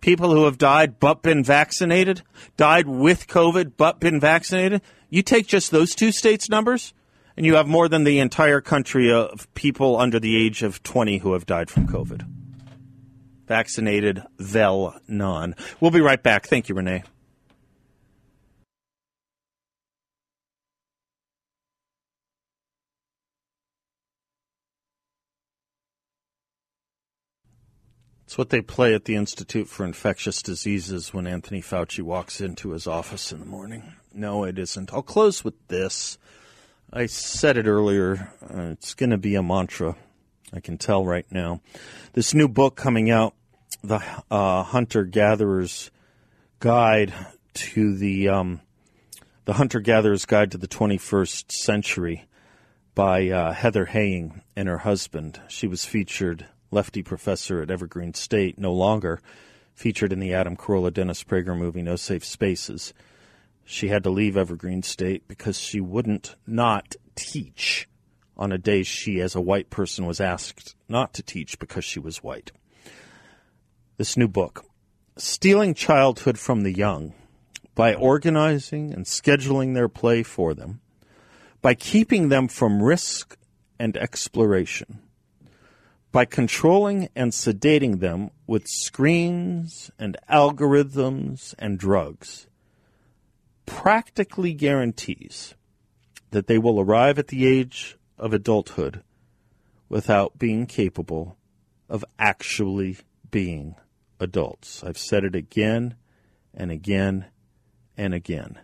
People 0.01 0.31
who 0.31 0.45
have 0.45 0.59
died 0.59 1.01
but 1.01 1.23
been 1.23 1.43
vaccinated, 1.43 2.23
died 2.57 2.87
with 2.87 3.27
COVID 3.27 3.73
but 3.77 3.99
been 3.99 4.21
vaccinated. 4.21 4.83
You 5.11 5.23
take 5.23 5.47
just 5.47 5.71
those 5.71 5.95
two 5.95 6.13
states' 6.13 6.49
numbers, 6.49 6.93
and 7.39 7.47
you 7.47 7.55
have 7.55 7.69
more 7.69 7.89
than 7.89 8.03
the 8.03 8.19
entire 8.19 8.61
country 8.61 9.13
of 9.13 9.47
people 9.55 9.97
under 9.97 10.19
the 10.19 10.37
age 10.37 10.65
of 10.65 10.83
20 10.83 11.19
who 11.19 11.35
have 11.35 11.47
died 11.47 11.71
from 11.71 11.87
COVID. 11.87 12.29
Vaccinated, 13.47 14.25
vel 14.41 15.01
non. 15.07 15.55
We'll 15.79 15.93
be 15.93 16.01
right 16.01 16.21
back. 16.21 16.49
Thank 16.49 16.69
you, 16.69 16.75
Renee. 16.75 17.05
It's 28.25 28.37
what 28.37 28.51
they 28.51 28.61
play 28.61 28.95
at 28.95 29.05
the 29.05 29.15
Institute 29.15 29.69
for 29.69 29.85
Infectious 29.85 30.43
Diseases 30.43 31.15
when 31.15 31.29
Anthony 31.29 31.63
Fauci 31.63 32.03
walks 32.03 32.41
into 32.41 32.71
his 32.71 32.89
office 32.89 33.31
in 33.31 33.39
the 33.39 33.47
morning. 33.47 33.85
No, 34.13 34.43
it 34.43 34.59
isn't. 34.59 34.93
I'll 34.93 35.03
close 35.03 35.45
with 35.45 35.69
this. 35.69 36.19
I 36.93 37.05
said 37.05 37.59
it 37.59 37.67
earlier. 37.67 38.33
Uh, 38.43 38.71
it's 38.73 38.95
going 38.95 39.11
to 39.11 39.19
be 39.19 39.35
a 39.35 39.43
mantra. 39.43 39.95
I 40.55 40.61
can 40.61 40.79
tell 40.79 41.05
right 41.05 41.27
now. 41.31 41.61
This 42.15 42.33
new 42.33 42.49
book 42.49 42.77
coming 42.77 43.11
out, 43.11 43.35
the 43.83 44.03
uh, 44.31 44.63
Hunter 44.63 45.05
Gatherer's 45.05 45.91
Guide 46.61 47.13
to 47.55 47.95
the 47.95 48.29
um, 48.29 48.63
the 49.45 49.53
Hunter 49.53 49.81
Gatherer's 49.81 50.25
Guide 50.25 50.51
to 50.53 50.59
the 50.59 50.67
21st 50.67 51.53
Century 51.53 52.25
by 52.95 53.29
uh, 53.29 53.53
Heather 53.53 53.85
Heying 53.85 54.41
and 54.57 54.67
her 54.67 54.79
husband. 54.79 55.41
She 55.49 55.67
was 55.67 55.85
featured, 55.85 56.47
lefty 56.71 57.03
professor 57.03 57.61
at 57.61 57.71
Evergreen 57.71 58.15
State, 58.15 58.59
no 58.59 58.73
longer 58.73 59.21
featured 59.75 60.13
in 60.13 60.21
the 60.21 60.33
Adam 60.33 60.57
Carolla 60.57 60.93
Dennis 60.93 61.23
Prager 61.23 61.57
movie 61.57 61.83
No 61.83 61.97
Safe 61.97 62.25
Spaces. 62.25 62.95
She 63.71 63.89
had 63.89 64.03
to 64.05 64.11
leave 64.11 64.35
Evergreen 64.35 64.83
State 64.83 65.29
because 65.29 65.61
she 65.61 65.79
wouldn't 65.79 66.37
not 66.47 66.97
teach 67.15 67.87
on 68.35 68.51
a 68.51 68.57
day 68.57 68.83
she, 68.83 69.21
as 69.21 69.35
a 69.35 69.43
white 69.43 69.69
person, 69.69 70.07
was 70.07 70.23
asked 70.23 70.75
not 70.89 71.13
to 71.13 71.23
teach 71.23 71.59
because 71.59 71.85
she 71.85 72.01
was 72.01 72.23
white. 72.23 72.51
This 73.99 74.17
new 74.17 74.27
book, 74.27 74.65
Stealing 75.19 75.75
Childhood 75.75 76.39
from 76.39 76.63
the 76.63 76.73
Young 76.73 77.13
by 77.75 77.95
organizing 77.95 78.95
and 78.95 79.05
scheduling 79.05 79.75
their 79.75 79.91
play 79.91 80.23
for 80.23 80.55
them, 80.55 80.81
by 81.61 81.75
keeping 81.75 82.31
them 82.31 82.49
from 82.49 82.83
risk 82.83 83.37
and 83.79 83.99
exploration, 83.99 85.03
by 86.11 86.25
controlling 86.25 87.11
and 87.15 87.33
sedating 87.33 88.01
them 88.01 88.31
with 88.47 88.67
screens 88.67 89.91
and 89.99 90.17
algorithms 90.31 91.55
and 91.59 91.79
drugs, 91.79 92.47
practically 93.69 94.53
guarantees 94.53 95.55
that 96.31 96.47
they 96.47 96.59
will 96.59 96.81
arrive 96.81 97.19
at 97.19 97.29
the 97.29 97.47
age 97.47 97.97
of 98.19 98.33
adulthood 98.33 99.03
without 99.89 100.39
being 100.39 100.67
capable 100.67 101.37
of 101.89 102.05
actually 102.19 102.99
being 103.31 103.75
adults. 104.21 104.83
I've 104.85 104.99
said 104.99 105.25
it 105.25 105.35
again 105.35 105.95
and 106.53 106.71
again 106.71 107.27
and 107.97 108.13
again. 108.13 108.59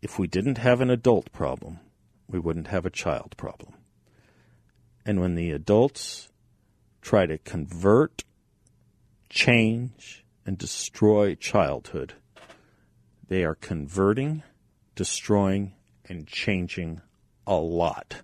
If 0.00 0.18
we 0.18 0.26
didn't 0.26 0.58
have 0.58 0.80
an 0.80 0.90
adult 0.90 1.32
problem, 1.32 1.80
we 2.28 2.38
wouldn't 2.38 2.68
have 2.68 2.86
a 2.86 2.90
child 2.90 3.34
problem. 3.36 3.74
And 5.04 5.20
when 5.20 5.34
the 5.34 5.50
adults 5.50 6.28
try 7.00 7.26
to 7.26 7.38
convert, 7.38 8.24
change, 9.28 10.24
and 10.46 10.56
destroy 10.56 11.34
childhood, 11.34 12.14
they 13.28 13.44
are 13.44 13.54
converting, 13.54 14.42
destroying, 14.94 15.74
and 16.06 16.26
changing 16.26 17.00
a 17.46 17.56
lot. 17.56 18.22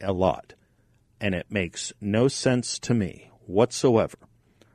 A 0.00 0.12
lot. 0.12 0.54
And 1.20 1.34
it 1.34 1.46
makes 1.50 1.92
no 2.00 2.28
sense 2.28 2.78
to 2.80 2.94
me 2.94 3.30
whatsoever 3.46 4.18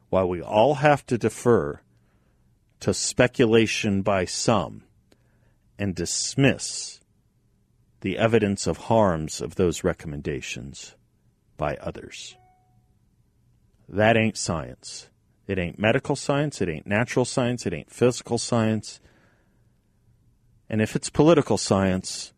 why 0.10 0.24
we 0.24 0.42
all 0.42 0.76
have 0.76 1.06
to 1.08 1.18
defer 1.18 1.82
to 2.80 2.94
speculation 2.94 4.02
by 4.02 4.26
some 4.26 4.84
and 5.80 5.96
dismiss 5.96 7.00
the 8.02 8.18
evidence 8.18 8.68
of 8.68 8.78
harms 8.78 9.42
of 9.42 9.56
those 9.56 9.84
recommendations 9.84 10.96
by 11.58 11.78
others. 11.78 12.36
That 13.88 14.18
ain't 14.18 14.38
science. 14.38 15.10
It 15.48 15.58
ain't 15.58 15.80
medical 15.80 16.16
science. 16.16 16.62
It 16.62 16.70
ain't 16.70 16.86
natural 16.86 17.26
science. 17.26 17.66
It 17.66 17.74
ain't 17.74 17.92
physical 17.92 18.38
science. 18.38 19.00
And 20.74 20.82
if 20.82 20.96
it's 20.96 21.12
political 21.12 21.60
science, 21.60 22.34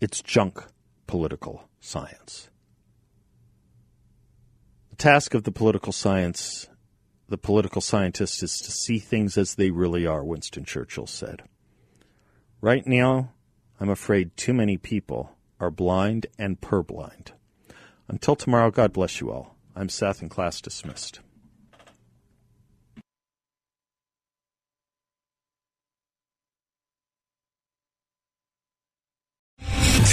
it's 0.00 0.20
junk 0.20 0.60
political 1.06 1.68
science. 1.78 2.50
The 4.90 4.96
task 4.96 5.34
of 5.34 5.44
the 5.44 5.52
political 5.52 5.92
science, 5.92 6.66
the 7.28 7.38
political 7.38 7.80
scientist, 7.80 8.42
is 8.42 8.60
to 8.62 8.72
see 8.72 8.98
things 8.98 9.38
as 9.38 9.54
they 9.54 9.70
really 9.70 10.08
are, 10.08 10.24
Winston 10.24 10.64
Churchill 10.64 11.06
said. 11.06 11.44
Right 12.60 12.84
now, 12.84 13.30
I'm 13.78 13.88
afraid 13.88 14.36
too 14.36 14.52
many 14.52 14.76
people 14.76 15.36
are 15.60 15.70
blind 15.70 16.26
and 16.36 16.60
purblind. 16.60 17.30
Until 18.08 18.34
tomorrow, 18.34 18.72
God 18.72 18.92
bless 18.92 19.20
you 19.20 19.30
all. 19.30 19.54
I'm 19.76 19.88
Seth 19.88 20.20
and 20.20 20.28
class 20.28 20.60
dismissed. 20.60 21.20